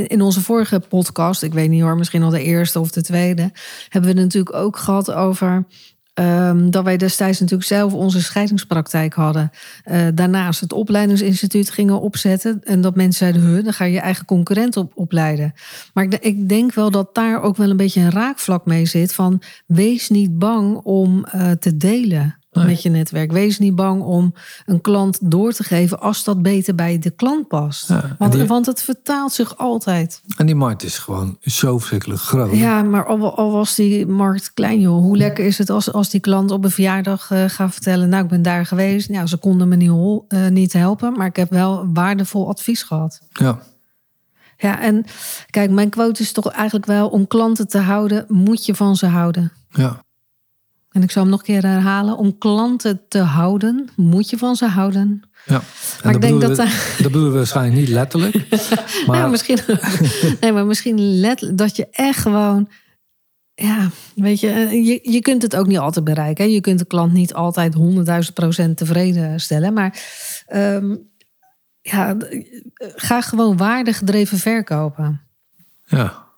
In 0.07 0.23
onze 0.23 0.41
vorige 0.41 0.81
podcast, 0.81 1.43
ik 1.43 1.53
weet 1.53 1.69
niet 1.69 1.83
hoor, 1.83 1.97
misschien 1.97 2.23
al 2.23 2.31
de 2.31 2.43
eerste 2.43 2.81
of 2.81 2.91
de 2.91 3.03
tweede, 3.03 3.53
hebben 3.89 4.11
we 4.15 4.21
het 4.21 4.27
natuurlijk 4.27 4.55
ook 4.55 4.77
gehad 4.77 5.13
over. 5.13 5.67
Ehm, 6.15 6.71
dat 6.71 6.85
wij 6.85 6.97
destijds 6.97 7.41
natuurlijk 7.41 7.69
zelf 7.69 7.93
onze 7.93 8.23
scheidingspraktijk 8.23 9.15
hadden. 9.15 9.51
Eh, 9.85 10.07
daarnaast 10.15 10.61
het 10.61 10.73
opleidingsinstituut 10.73 11.71
gingen 11.71 12.01
opzetten. 12.01 12.61
En 12.65 12.81
dat 12.81 12.95
mensen 12.95 13.19
zeiden, 13.19 13.43
huh, 13.43 13.65
dan 13.65 13.73
ga 13.73 13.85
je 13.85 13.93
je 13.93 14.01
eigen 14.01 14.25
concurrent 14.25 14.77
op, 14.77 14.93
opleiden. 14.95 15.53
Maar 15.95 16.05
ik, 16.05 16.15
ik 16.15 16.49
denk 16.49 16.75
wel 16.75 16.91
dat 16.91 17.15
daar 17.15 17.43
ook 17.43 17.57
wel 17.57 17.71
een 17.71 17.77
beetje 17.77 18.01
een 18.01 18.11
raakvlak 18.11 18.67
mee 18.67 18.87
zit. 18.87 19.15
Van 19.15 19.43
wees 19.67 20.09
niet 20.09 20.39
bang 20.39 20.77
om 20.77 21.25
eh, 21.25 21.51
te 21.51 21.77
delen 21.77 22.40
Nee. 22.53 22.65
met 22.65 22.83
je 22.83 22.89
netwerk. 22.91 23.33
Wees 23.33 23.59
niet 23.59 23.75
bang 23.75 24.03
om 24.03 24.35
een 24.67 24.81
klant 24.81 25.19
door 25.31 25.53
te 25.53 25.65
geven 25.65 26.01
als 26.01 26.25
dat 26.25 26.43
beter 26.43 26.75
bij 26.75 26.99
de 26.99 27.11
klant 27.11 27.49
past. 27.49 27.89
Ja, 27.89 28.17
want, 28.19 28.33
die- 28.33 28.47
want 28.47 28.67
het 28.67 28.83
vertaalt 28.83 29.33
zich 29.33 29.57
altijd. 29.59 30.23
En 30.37 30.47
die 30.47 30.55
markt 30.55 30.83
is 30.83 30.99
gewoon 30.99 31.37
zo 31.41 31.79
verschrikkelijk 31.79 32.21
groot. 32.21 32.57
Ja, 32.57 32.83
maar 32.83 33.07
al, 33.07 33.37
al 33.37 33.53
was 33.53 33.75
die 33.75 34.07
markt 34.07 34.53
klein, 34.55 34.81
joh. 34.81 35.03
Hoe 35.03 35.17
lekker 35.17 35.45
is 35.45 35.59
het 35.59 35.71
als, 35.71 35.93
als 35.93 36.11
die 36.11 36.21
klant 36.21 36.51
op 36.51 36.65
een 36.65 36.71
verjaardag 36.71 37.31
eh, 37.31 37.45
gaat 37.47 37.73
vertellen... 37.73 38.09
nou, 38.09 38.23
ik 38.25 38.29
ben 38.31 38.43
daar 38.43 38.67
geweest. 38.67 39.09
Ja, 39.09 39.27
ze 39.27 39.37
konden 39.37 39.69
me 39.69 39.77
niet, 39.77 39.89
hol- 39.91 40.25
eh, 40.29 40.49
niet 40.49 40.73
helpen, 40.73 41.13
maar 41.17 41.27
ik 41.27 41.37
heb 41.37 41.51
wel 41.51 41.93
waardevol 41.93 42.49
advies 42.49 42.83
gehad. 42.83 43.21
Ja. 43.33 43.59
Ja, 44.57 44.81
en 44.81 45.05
kijk, 45.51 45.71
mijn 45.71 45.89
quote 45.91 46.23
is 46.23 46.33
toch 46.33 46.49
eigenlijk 46.51 46.87
wel... 46.87 47.09
om 47.09 47.27
klanten 47.27 47.69
te 47.69 47.79
houden, 47.79 48.25
moet 48.29 48.67
je 48.67 48.75
van 48.75 48.97
ze 48.97 49.07
houden. 49.07 49.53
Ja. 49.71 50.05
En 50.91 51.03
ik 51.03 51.11
zal 51.11 51.23
hem 51.23 51.31
nog 51.31 51.41
een 51.41 51.47
keer 51.47 51.63
herhalen. 51.63 52.17
Om 52.17 52.39
klanten 52.39 53.01
te 53.09 53.19
houden, 53.19 53.89
moet 53.97 54.31
je 54.31 54.39
van 54.39 54.57
ze 54.57 54.67
houden. 54.67 55.23
Ja. 55.47 55.63
Maar 56.05 56.15
ik 56.15 56.21
denk 56.21 56.41
dat 56.41 56.57
we, 56.57 56.65
dat 57.03 57.13
bedoelen 57.13 57.31
we 57.31 57.37
waarschijnlijk 57.37 57.77
niet 57.77 57.89
letterlijk. 57.89 58.35
Maar 59.07 59.19
Nou, 59.19 59.31
misschien, 59.31 59.59
nee, 60.41 60.53
maar 60.53 60.67
misschien 60.67 61.21
let, 61.21 61.51
dat 61.55 61.77
je 61.77 61.87
echt 61.91 62.19
gewoon... 62.21 62.69
Ja, 63.55 63.91
weet 64.15 64.41
je, 64.41 64.51
eh, 64.51 64.87
je, 64.87 65.01
je 65.03 65.21
kunt 65.21 65.43
het 65.43 65.57
ook 65.57 65.67
niet 65.67 65.79
altijd 65.79 66.05
bereiken. 66.05 66.45
hè. 66.45 66.51
Je 66.51 66.61
kunt 66.61 66.79
de 66.79 66.85
klant 66.85 67.13
niet 67.13 67.35
altijd 67.35 67.77
100.000 67.77 68.33
procent 68.35 68.77
tevreden 68.77 69.41
stellen. 69.41 69.73
Maar 69.73 70.03
ehm, 70.47 70.97
ja, 71.81 72.17
eh, 72.17 72.45
ga 72.95 73.21
gewoon 73.21 73.57
waardegedreven 73.57 74.39
verkopen. 74.39 75.21
ja, 75.85 76.30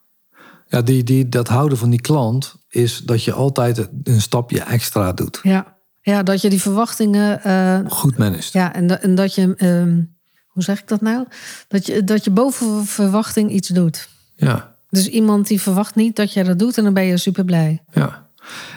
ja 0.72 0.82
die, 0.82 1.02
die, 1.04 1.28
dat 1.28 1.48
houden 1.48 1.78
van 1.78 1.90
die 1.90 2.00
klant 2.00 2.54
is 2.68 2.98
dat 2.98 3.24
je 3.24 3.32
altijd 3.32 3.88
een 4.04 4.20
stapje 4.20 4.60
extra 4.60 5.12
doet. 5.12 5.40
Ja, 5.42 5.76
ja 6.00 6.22
dat 6.22 6.40
je 6.40 6.48
die 6.50 6.60
verwachtingen... 6.60 7.42
eh, 7.42 7.78
Goed 7.88 8.16
managed. 8.18 8.52
ja, 8.52 8.74
en, 8.74 8.86
da- 8.86 9.00
en 9.00 9.14
dat 9.14 9.34
je... 9.34 9.54
ehm, 9.56 10.02
hoe 10.46 10.62
zeg 10.62 10.80
ik 10.80 10.88
dat 10.88 11.00
nou? 11.00 11.26
Dat 11.68 11.86
je, 11.86 12.04
dat 12.04 12.24
je 12.24 12.30
boven 12.30 12.84
verwachting 12.86 13.50
iets 13.50 13.68
doet. 13.68 14.08
Ja. 14.34 14.76
Dus 14.88 15.06
iemand 15.08 15.46
die 15.46 15.60
verwacht 15.60 15.94
niet 15.94 16.16
dat 16.16 16.32
je 16.32 16.44
dat 16.44 16.58
doet... 16.58 16.78
en 16.78 16.84
dan 16.84 16.94
ben 16.94 17.04
je 17.04 17.16
super 17.16 17.44
blij. 17.44 17.82
ja. 17.92 18.20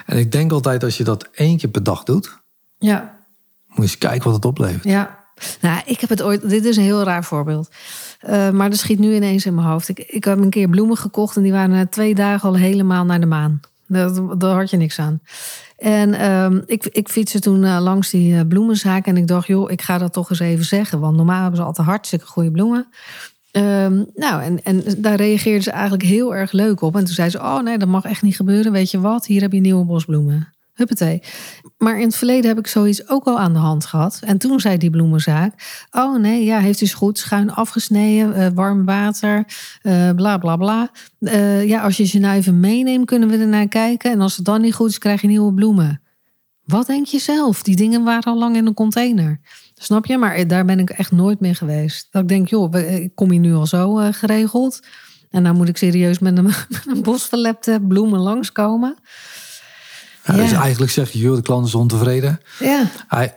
En 0.06 0.18
ik 0.18 0.32
denk 0.32 0.52
altijd 0.52 0.84
als 0.84 0.96
je 0.96 1.04
dat 1.04 1.28
één 1.32 1.56
keer 1.58 1.68
per 1.70 1.82
dag 1.82 2.02
doet, 2.02 2.38
Ja, 2.78 3.18
moet 3.66 3.76
je 3.76 3.82
eens 3.82 3.98
kijken 3.98 4.24
wat 4.24 4.34
het 4.34 4.44
oplevert. 4.44 4.84
Ja, 4.84 5.24
nou, 5.60 5.82
ik 5.86 6.00
heb 6.00 6.10
het 6.10 6.22
ooit. 6.22 6.48
Dit 6.48 6.64
is 6.64 6.76
een 6.76 6.82
heel 6.82 7.02
raar 7.02 7.24
voorbeeld. 7.24 7.68
Eh, 8.26 8.50
maar 8.50 8.70
dat 8.70 8.78
schiet 8.78 8.98
nu 8.98 9.14
ineens 9.14 9.46
in 9.46 9.54
mijn 9.54 9.66
hoofd. 9.66 9.88
Ik, 9.88 9.98
ik 9.98 10.24
heb 10.24 10.38
een 10.38 10.50
keer 10.50 10.68
bloemen 10.68 10.96
gekocht 10.96 11.36
en 11.36 11.42
die 11.42 11.52
waren 11.52 11.70
na 11.70 11.86
twee 11.86 12.14
dagen 12.14 12.48
al 12.48 12.56
helemaal 12.56 13.04
naar 13.04 13.20
de 13.20 13.26
maan. 13.26 13.60
Daar 14.38 14.56
had 14.56 14.70
je 14.70 14.76
niks 14.76 14.98
aan. 14.98 15.20
En 15.76 16.14
ehm, 16.14 16.60
ik, 16.66 16.86
ik 16.86 17.08
fietste 17.08 17.40
toen 17.40 17.64
eh, 17.64 17.78
langs 17.80 18.10
die 18.10 18.36
eh, 18.36 18.46
bloemenzaak 18.48 19.06
en 19.06 19.16
ik 19.16 19.26
dacht, 19.26 19.46
joh, 19.46 19.70
ik 19.70 19.82
ga 19.82 19.98
dat 19.98 20.12
toch 20.12 20.30
eens 20.30 20.38
even 20.38 20.64
zeggen. 20.64 21.00
Want 21.00 21.16
normaal 21.16 21.40
hebben 21.40 21.60
ze 21.60 21.66
altijd 21.66 21.86
hartstikke 21.86 22.26
goede 22.26 22.50
bloemen. 22.50 22.86
Ehm, 23.50 24.02
nou, 24.14 24.42
en, 24.42 24.62
en 24.62 24.84
daar 24.98 25.16
reageerden 25.16 25.62
ze 25.62 25.70
eigenlijk 25.70 26.02
heel 26.02 26.34
erg 26.34 26.52
leuk 26.52 26.80
op. 26.80 26.96
En 26.96 27.04
toen 27.04 27.14
zei 27.14 27.30
ze, 27.30 27.38
oh 27.38 27.62
nee, 27.62 27.78
dat 27.78 27.88
mag 27.88 28.04
echt 28.04 28.22
niet 28.22 28.36
gebeuren. 28.36 28.72
Weet 28.72 28.90
je 28.90 29.00
wat, 29.00 29.26
hier 29.26 29.40
heb 29.40 29.52
je 29.52 29.60
nieuwe 29.60 29.84
bosbloemen. 29.84 30.55
Huppatee. 30.76 31.22
Maar 31.78 31.98
in 31.98 32.06
het 32.06 32.16
verleden 32.16 32.48
heb 32.48 32.58
ik 32.58 32.66
zoiets 32.66 33.08
ook 33.08 33.24
al 33.24 33.38
aan 33.38 33.52
de 33.52 33.58
hand 33.58 33.86
gehad. 33.86 34.20
En 34.24 34.38
toen 34.38 34.60
zei 34.60 34.76
die 34.78 34.90
bloemenzaak, 34.90 35.86
oh 35.90 36.18
nee, 36.18 36.44
ja, 36.44 36.58
heeft 36.58 36.80
u 36.80 36.86
goed 36.88 37.18
schuin 37.18 37.50
afgesneden, 37.50 38.34
eh, 38.34 38.48
warm 38.54 38.84
water, 38.84 39.44
eh, 39.82 40.10
bla 40.10 40.38
bla 40.38 40.56
bla. 40.56 40.90
Eh, 41.18 41.68
ja, 41.68 41.82
als 41.82 41.96
je 41.96 42.04
ze 42.04 42.28
even 42.28 42.60
meeneemt, 42.60 43.06
kunnen 43.06 43.28
we 43.28 43.38
ernaar 43.38 43.68
kijken. 43.68 44.10
En 44.10 44.20
als 44.20 44.36
het 44.36 44.44
dan 44.44 44.60
niet 44.60 44.74
goed 44.74 44.88
is, 44.88 44.98
krijg 44.98 45.20
je 45.20 45.26
nieuwe 45.26 45.54
bloemen. 45.54 46.00
Wat 46.64 46.86
denk 46.86 47.06
je 47.06 47.18
zelf? 47.18 47.62
Die 47.62 47.76
dingen 47.76 48.04
waren 48.04 48.32
al 48.32 48.38
lang 48.38 48.56
in 48.56 48.66
een 48.66 48.74
container. 48.74 49.40
Snap 49.74 50.06
je? 50.06 50.18
Maar 50.18 50.46
daar 50.46 50.64
ben 50.64 50.78
ik 50.78 50.90
echt 50.90 51.12
nooit 51.12 51.40
mee 51.40 51.54
geweest. 51.54 52.08
Dat 52.10 52.22
ik 52.22 52.28
denk, 52.28 52.48
joh, 52.48 52.74
ik 52.74 53.14
kom 53.14 53.30
hier 53.30 53.40
nu 53.40 53.54
al 53.54 53.66
zo 53.66 53.94
geregeld. 53.94 54.80
En 55.30 55.42
nou 55.42 55.54
moet 55.56 55.68
ik 55.68 55.76
serieus 55.76 56.18
met 56.18 56.38
een, 56.38 56.44
met 56.68 56.82
een 56.86 57.02
bosverlepte 57.02 57.80
bloemen 57.88 58.20
langskomen. 58.20 58.96
Ja, 60.26 60.32
Dus 60.34 60.52
eigenlijk 60.52 60.92
zeg 60.92 61.10
je, 61.10 61.18
joh, 61.18 61.36
de 61.36 61.42
klant 61.42 61.66
is 61.66 61.74
ontevreden. 61.74 62.40
Ja, 62.58 62.82
Hij, 63.08 63.34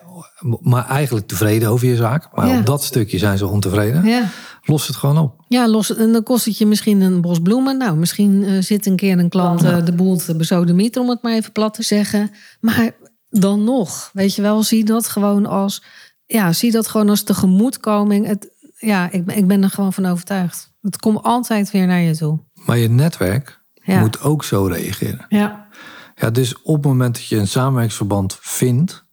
maar 0.62 0.86
eigenlijk 0.88 1.28
tevreden 1.28 1.69
over 1.69 1.88
je 1.88 1.95
zaak. 1.95 2.28
Maar 2.36 2.47
Ja. 2.47 2.60
op 2.60 2.65
dat 2.65 2.84
stukje 2.84 3.17
zijn 3.17 3.38
ze 3.38 3.47
ontevreden. 3.47 4.06
ja. 4.06 4.23
Los 4.63 4.88
het 4.88 4.95
gewoon 4.95 5.17
op. 5.17 5.43
Ja, 5.47 5.67
los, 5.67 5.95
en 5.95 6.12
dan 6.12 6.23
kost 6.23 6.45
het 6.45 6.58
je 6.58 6.65
misschien 6.65 7.02
een 7.02 7.21
bos 7.21 7.39
bloemen. 7.39 7.78
Nou, 7.78 7.97
misschien 7.97 8.43
eh, 8.43 8.62
zit 8.62 8.86
een 8.86 8.95
keer 8.95 9.19
een 9.19 9.30
klant 9.30 9.63
eh, 9.63 9.86
de 9.86 9.91
boel 9.91 10.17
te 10.17 10.36
besodemieten, 10.36 11.02
om 11.02 11.10
het 11.10 11.21
maar 11.21 11.34
even 11.34 11.52
plat 11.52 11.73
te 11.73 11.84
zeggen. 11.84 12.32
Maar 12.60 12.91
dan 13.30 13.63
nog, 13.63 14.10
weet 14.13 14.36
je 14.36 14.41
wel, 14.41 14.63
zie 14.63 14.84
dat 14.86 15.08
gewoon 15.08 15.45
als, 15.45 15.84
ja, 16.25 16.54
zie 16.54 16.71
dat 16.71 16.88
gewoon 16.88 17.10
als 17.10 17.23
tegemoetkoming. 17.23 18.25
Het, 18.28 18.49
ja, 18.78 19.12
ik, 19.12 19.25
ben- 19.25 19.38
ik 19.38 19.47
ben 19.47 19.63
er 19.63 19.69
gewoon 19.69 19.93
van 19.93 20.06
overtuigd. 20.06 20.71
Het 20.82 20.97
komt 20.99 21.23
altijd 21.23 21.71
weer 21.71 21.88
naar 21.88 22.02
je 22.02 22.17
toe. 22.17 22.39
Maar 22.65 22.78
je 22.78 22.89
netwerk 22.89 23.60
moet 23.86 24.21
ook 24.21 24.43
zo 24.43 24.65
reageren. 24.65 25.25
Ja, 25.30 25.67
Ja, 26.19 26.29
dus 26.29 26.62
op 26.62 26.75
het 26.75 26.86
moment 26.86 27.15
dat 27.15 27.25
je 27.25 27.38
een 27.38 27.47
samenwerkingsverband 27.47 28.38
vindt, 28.41 29.05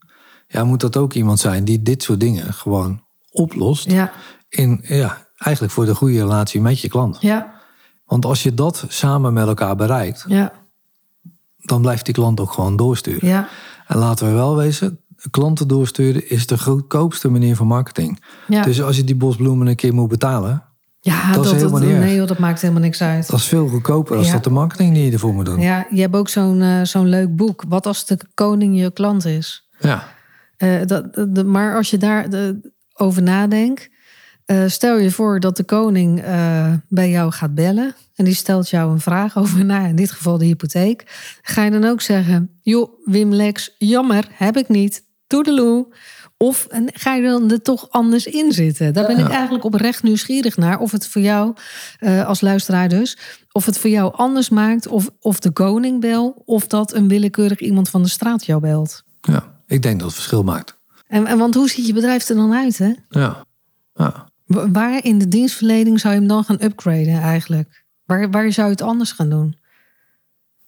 ja, 0.48 0.64
moet 0.64 0.80
dat 0.80 0.96
ook 0.96 1.12
iemand 1.14 1.38
zijn 1.40 1.64
die 1.64 1.82
dit 1.82 2.02
soort 2.02 2.20
dingen 2.20 2.52
gewoon 2.54 3.02
oplost. 3.30 3.90
ja, 3.90 4.12
In, 4.48 4.80
ja, 4.82 5.26
eigenlijk 5.36 5.74
voor 5.74 5.84
de 5.84 5.94
goede 5.94 6.18
relatie 6.18 6.60
met 6.60 6.80
je 6.80 6.88
klant. 6.88 7.16
ja, 7.20 7.54
Want 8.04 8.24
als 8.24 8.42
je 8.42 8.54
dat 8.54 8.84
samen 8.88 9.32
met 9.32 9.46
elkaar 9.46 9.76
bereikt, 9.76 10.24
ja, 10.28 10.52
dan 11.56 11.80
blijft 11.80 12.04
die 12.04 12.14
klant 12.14 12.40
ook 12.40 12.52
gewoon 12.52 12.76
doorsturen. 12.76 13.28
ja. 13.28 13.48
En 13.86 13.98
laten 13.98 14.26
we 14.26 14.32
wel 14.32 14.56
wezen, 14.56 15.00
klanten 15.30 15.68
doorsturen 15.68 16.30
is 16.30 16.46
de 16.46 16.58
goedkoopste 16.58 17.28
manier 17.28 17.56
van 17.56 17.66
marketing. 17.66 18.22
Ja, 18.48 18.62
Dus 18.62 18.82
als 18.82 18.96
je 18.96 19.04
die 19.04 19.16
bosbloemen 19.16 19.66
een 19.66 19.76
keer 19.76 19.94
moet 19.94 20.08
betalen, 20.08 20.62
ja 21.14 21.32
dat 21.32 21.44
is 21.44 21.50
helemaal 21.52 21.80
niet 21.80 21.90
erg. 21.90 21.98
nee, 21.98 22.16
joh, 22.16 22.26
dat 22.26 22.38
maakt 22.38 22.60
helemaal 22.60 22.82
niks 22.82 23.02
uit. 23.02 23.28
dat 23.30 23.38
is 23.38 23.46
veel 23.46 23.68
goedkoper 23.68 24.16
als 24.16 24.26
Ja. 24.26 24.32
dat 24.32 24.44
de 24.44 24.50
marketing 24.50 24.94
die 24.94 25.04
je 25.04 25.12
ervoor 25.12 25.34
moet 25.34 25.44
doen. 25.46 25.60
Ja, 25.60 25.86
je 25.90 26.00
hebt 26.00 26.14
ook 26.14 26.28
zo'n 26.28 26.62
eh, 26.62 26.80
zo'n 26.82 27.06
leuk 27.08 27.36
boek. 27.36 27.64
Wat 27.68 27.86
als 27.86 28.06
de 28.06 28.18
koning 28.34 28.80
je 28.80 28.92
klant 28.92 29.24
is? 29.24 29.68
Ja. 29.78 30.08
Eh, 30.56 30.80
dat, 30.86 31.14
de, 31.28 31.44
maar 31.44 31.76
als 31.76 31.90
je 31.90 31.98
daar 31.98 32.30
de- 32.30 32.72
over 32.94 33.22
nadenkt, 33.22 33.88
eh, 34.44 34.62
stel 34.66 34.98
je 34.98 35.10
voor 35.10 35.40
dat 35.40 35.56
de 35.56 35.64
koning 35.64 36.20
eh, 36.22 36.72
bij 36.88 37.10
jou 37.10 37.32
gaat 37.32 37.54
bellen 37.54 37.94
en 38.14 38.24
die 38.24 38.34
stelt 38.34 38.68
jou 38.70 38.92
een 38.92 39.00
vraag 39.00 39.36
over, 39.38 39.64
nou, 39.64 39.88
in 39.88 39.96
dit 39.96 40.10
geval 40.10 40.38
de 40.38 40.44
hypotheek. 40.44 41.04
Ga 41.42 41.64
je 41.64 41.70
dan 41.70 41.84
ook 41.84 42.00
zeggen, 42.00 42.50
joh, 42.62 42.90
Wim 43.04 43.32
Lex, 43.32 43.74
jammer, 43.78 44.24
heb 44.32 44.56
ik 44.56 44.68
niet, 44.68 45.04
toedeloe. 45.26 45.94
Of 46.38 46.66
en 46.66 46.88
ga 46.92 47.14
je 47.14 47.22
dan 47.22 47.50
er 47.50 47.62
toch 47.62 47.90
anders 47.90 48.26
in 48.26 48.52
zitten? 48.52 48.92
Daar 48.92 49.06
ben 49.06 49.18
ik 49.18 49.28
eigenlijk 49.28 49.64
oprecht 49.64 50.02
nieuwsgierig 50.02 50.56
naar. 50.56 50.78
Of 50.78 50.90
het 50.92 51.08
voor 51.08 51.22
jou, 51.22 51.54
eh, 51.98 52.26
als 52.26 52.40
luisteraar 52.40 52.88
dus, 52.88 53.18
of 53.52 53.66
het 53.66 53.78
voor 53.78 53.90
jou 53.90 54.14
anders 54.14 54.48
maakt. 54.48 54.86
Of, 54.88 55.10
of 55.20 55.40
de 55.40 55.50
koning 55.50 56.00
bel, 56.00 56.42
of 56.44 56.66
dat 56.66 56.94
een 56.94 57.08
willekeurig 57.08 57.58
iemand 57.60 57.88
van 57.88 58.02
de 58.02 58.08
straat 58.08 58.46
jou 58.46 58.60
belt. 58.60 59.02
ja, 59.20 59.60
ik 59.66 59.82
denk 59.82 59.96
dat 59.98 60.06
het 60.08 60.16
verschil 60.16 60.42
maakt. 60.42 60.78
En, 61.06 61.26
en 61.26 61.38
want 61.38 61.54
hoe 61.54 61.68
ziet 61.68 61.86
je 61.86 61.92
bedrijf 61.92 62.28
er 62.28 62.36
dan 62.36 62.54
uit, 62.54 62.78
hè? 62.78 62.92
Ja. 63.08 63.44
ja. 63.94 64.28
Wa- 64.44 64.70
Waar 64.70 65.04
in 65.04 65.18
de 65.18 65.28
dienstverlening 65.28 66.00
zou 66.00 66.14
je 66.14 66.18
hem 66.20 66.28
dan 66.28 66.44
gaan 66.44 66.62
upgraden 66.62 67.20
eigenlijk? 67.20 67.84
Waar, 68.04 68.30
waar 68.30 68.52
zou 68.52 68.66
je 68.66 68.72
het 68.72 68.82
anders 68.82 69.12
gaan 69.12 69.30
doen? 69.30 69.56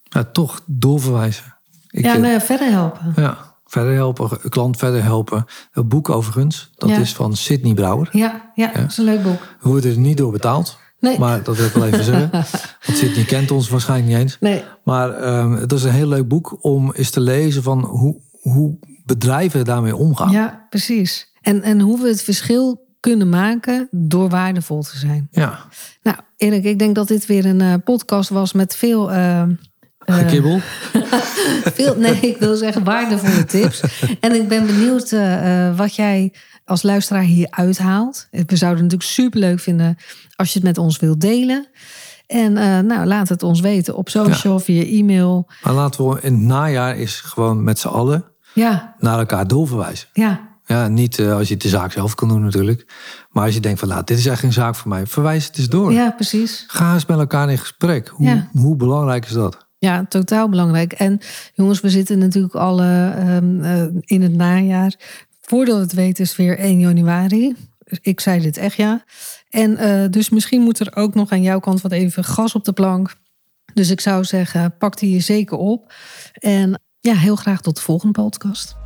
ja 0.03 0.25
toch 0.25 0.63
doorverwijzen. 0.67 1.57
Ik, 1.91 2.05
ja, 2.05 2.15
eh, 2.15 2.21
nou 2.21 2.33
ja, 2.33 2.41
verder 2.41 2.71
helpen. 2.71 3.13
ja, 3.17 3.48
verder 3.69 3.95
helpen, 3.95 4.29
klant 4.49 4.77
verder 4.77 5.03
helpen. 5.03 5.45
Het 5.71 5.89
boek 5.89 6.09
overigens, 6.11 6.71
dat 6.77 6.89
Ja. 6.89 6.99
is 6.99 7.15
van 7.15 7.37
Sidney 7.37 7.75
Brouwer. 7.75 8.09
Ja, 8.13 8.51
ja, 8.55 8.73
dat 8.73 8.91
is 8.91 8.97
een 8.99 9.05
leuk 9.05 9.23
boek. 9.23 9.41
We 9.61 9.69
worden 9.69 9.91
er 9.91 9.99
niet 9.99 10.17
door 10.17 10.33
betaald. 10.33 10.79
Nee. 11.01 11.19
Maar 11.19 11.43
dat 11.43 11.57
wil 11.57 11.67
ik 11.67 11.73
wel 11.73 11.87
even 11.87 12.05
zeggen. 12.05 12.31
Want 12.87 12.99
Sidney 12.99 13.25
kent 13.25 13.51
ons 13.51 13.69
waarschijnlijk 13.69 14.09
niet 14.11 14.19
eens. 14.21 14.37
Nee, 14.41 14.63
Maar 14.85 15.15
ehm, 15.15 15.53
het 15.53 15.73
is 15.73 15.85
een 15.85 15.93
heel 15.93 16.09
leuk 16.09 16.29
boek 16.29 16.59
om 16.65 16.93
eens 16.93 17.11
te 17.11 17.21
lezen 17.21 17.63
van 17.63 17.85
hoe, 17.85 18.21
hoe 18.41 18.79
bedrijven 19.05 19.65
daarmee 19.65 19.97
omgaan. 19.97 20.31
ja, 20.31 20.67
precies. 20.71 21.33
En, 21.41 21.63
en 21.63 21.81
hoe 21.81 22.01
we 22.03 22.09
het 22.09 22.23
verschil 22.23 22.87
kunnen 23.01 23.29
maken 23.29 23.89
door 23.91 24.29
waardevol 24.29 24.83
te 24.83 24.99
zijn. 24.99 25.29
Ja, 25.31 25.59
Nou, 26.03 26.17
Erik, 26.37 26.65
ik 26.65 26.79
denk 26.79 26.95
dat 26.95 27.09
dit 27.09 27.27
weer 27.27 27.47
een 27.47 27.61
eh, 27.61 27.75
podcast 27.85 28.29
was 28.29 28.53
met 28.53 28.77
veel... 28.77 29.11
eh, 29.13 29.41
eh, 29.41 29.49
gekibbel. 30.15 30.61
Veel, 31.75 31.97
nee, 31.97 32.15
ik 32.21 32.37
wil 32.39 32.57
zeggen 32.57 32.85
waardevolle 32.85 33.45
tips. 33.45 33.83
En 34.21 34.33
ik 34.35 34.49
ben 34.49 34.67
benieuwd 34.67 35.13
eh, 35.13 35.67
eh, 35.69 35.77
wat 35.77 35.95
jij 35.95 36.33
als 36.65 36.83
luisteraar 36.83 37.23
hier 37.23 37.47
uithaalt. 37.51 38.27
We 38.31 38.57
zouden 38.57 38.83
het 38.85 38.93
natuurlijk 38.93 39.03
superleuk 39.03 39.61
vinden 39.61 39.97
als 40.37 40.49
je 40.53 40.59
het 40.59 40.69
met 40.69 40.79
ons 40.79 40.99
wilt 40.99 41.21
delen. 41.21 41.67
En 42.27 42.57
eh, 42.57 42.79
nou, 42.79 43.07
laat 43.07 43.29
het 43.29 43.43
ons 43.43 43.61
weten 43.61 43.97
op 43.97 44.09
social, 44.09 44.59
via 44.61 44.83
e-mail. 44.85 45.49
Maar 45.63 45.73
laten 45.73 46.09
we 46.09 46.19
in 46.23 46.33
het 46.33 46.43
najaar 46.43 46.97
is 46.97 47.21
gewoon 47.21 47.65
met 47.65 47.79
z'n 47.79 47.89
allen 47.89 48.25
Ja, 48.55 48.95
naar 48.99 49.19
elkaar 49.19 49.47
doorverwijzen. 49.47 50.09
ja, 50.13 50.41
Ja, 50.67 50.89
niet 50.89 51.19
eh, 51.19 51.33
als 51.33 51.49
je 51.49 51.55
het 51.55 51.63
de 51.63 51.69
zaak 51.69 51.93
zelf 51.93 52.15
kan 52.15 52.29
doen 52.29 52.43
natuurlijk. 52.45 52.87
Maar 53.31 53.45
als 53.45 53.55
je 53.55 53.61
denkt 53.61 53.79
van 53.79 53.89
nou, 53.89 54.03
dit 54.05 54.19
is 54.19 54.27
echt 54.27 54.41
geen 54.41 54.53
zaak 54.53 54.75
voor 54.75 54.89
mij. 54.89 55.07
Verwijs 55.07 55.47
het 55.47 55.59
eens 55.59 55.69
door. 55.69 55.93
ja, 55.93 56.11
precies. 56.11 56.65
Ga 56.67 56.95
eens 56.95 57.07
met 57.07 57.19
elkaar 57.19 57.51
in 57.51 57.59
gesprek. 57.59 58.09
Hoe, 58.09 58.27
Ja. 58.27 58.49
hoe 58.53 58.77
belangrijk 58.77 59.25
is 59.25 59.33
dat? 59.33 59.67
Ja, 59.79 60.07
totaal 60.09 60.49
belangrijk. 60.49 60.93
En 60.93 61.21
jongens, 61.55 61.81
we 61.81 61.91
zitten 61.91 62.19
natuurlijk 62.19 62.55
al 62.55 62.81
eh, 62.81 63.37
ehm, 63.37 63.65
eh, 63.65 63.83
in 64.01 64.23
het 64.23 64.35
najaar. 64.35 64.95
Voordat 65.41 65.77
we 65.77 65.83
het 65.83 65.93
weten 65.93 66.25
is 66.25 66.37
weer 66.37 66.59
1 66.59 66.81
januari. 66.81 67.57
Ik 68.01 68.21
zei 68.21 68.41
dit 68.41 68.57
echt 68.57 68.77
ja. 68.77 69.05
En 69.51 69.77
eh, 69.77 70.11
dus 70.11 70.31
misschien 70.31 70.63
moet 70.63 70.81
er 70.81 70.97
ook 70.97 71.15
nog 71.15 71.31
aan 71.31 71.43
jouw 71.43 71.59
kant 71.59 71.81
wat 71.81 71.93
even 71.93 72.25
gas 72.25 72.55
op 72.55 72.65
de 72.65 72.73
plank. 72.73 73.15
Dus 73.75 73.91
ik 73.91 74.01
zou 74.01 74.25
zeggen, 74.25 74.77
pak 74.79 74.99
die 74.99 75.13
je 75.13 75.21
zeker 75.21 75.57
op. 75.57 75.93
En 76.33 76.81
ja, 77.01 77.15
heel 77.15 77.37
graag 77.37 77.61
tot 77.61 77.77
de 77.77 77.83
volgende 77.83 78.23
podcast. 78.23 78.77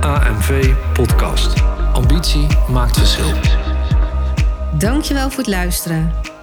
AMV 0.00 0.74
Podcast. 0.92 1.62
Ambitie 1.92 2.46
maakt 2.68 2.98
verschil. 2.98 3.32
Dankjewel 4.78 5.28
voor 5.30 5.38
het 5.38 5.46
luisteren. 5.46 6.29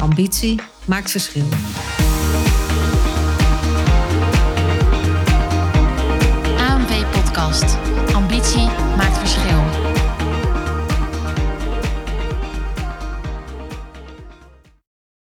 ambitie 0.00 0.60
maakt 0.86 1.10
verschil. 1.10 1.44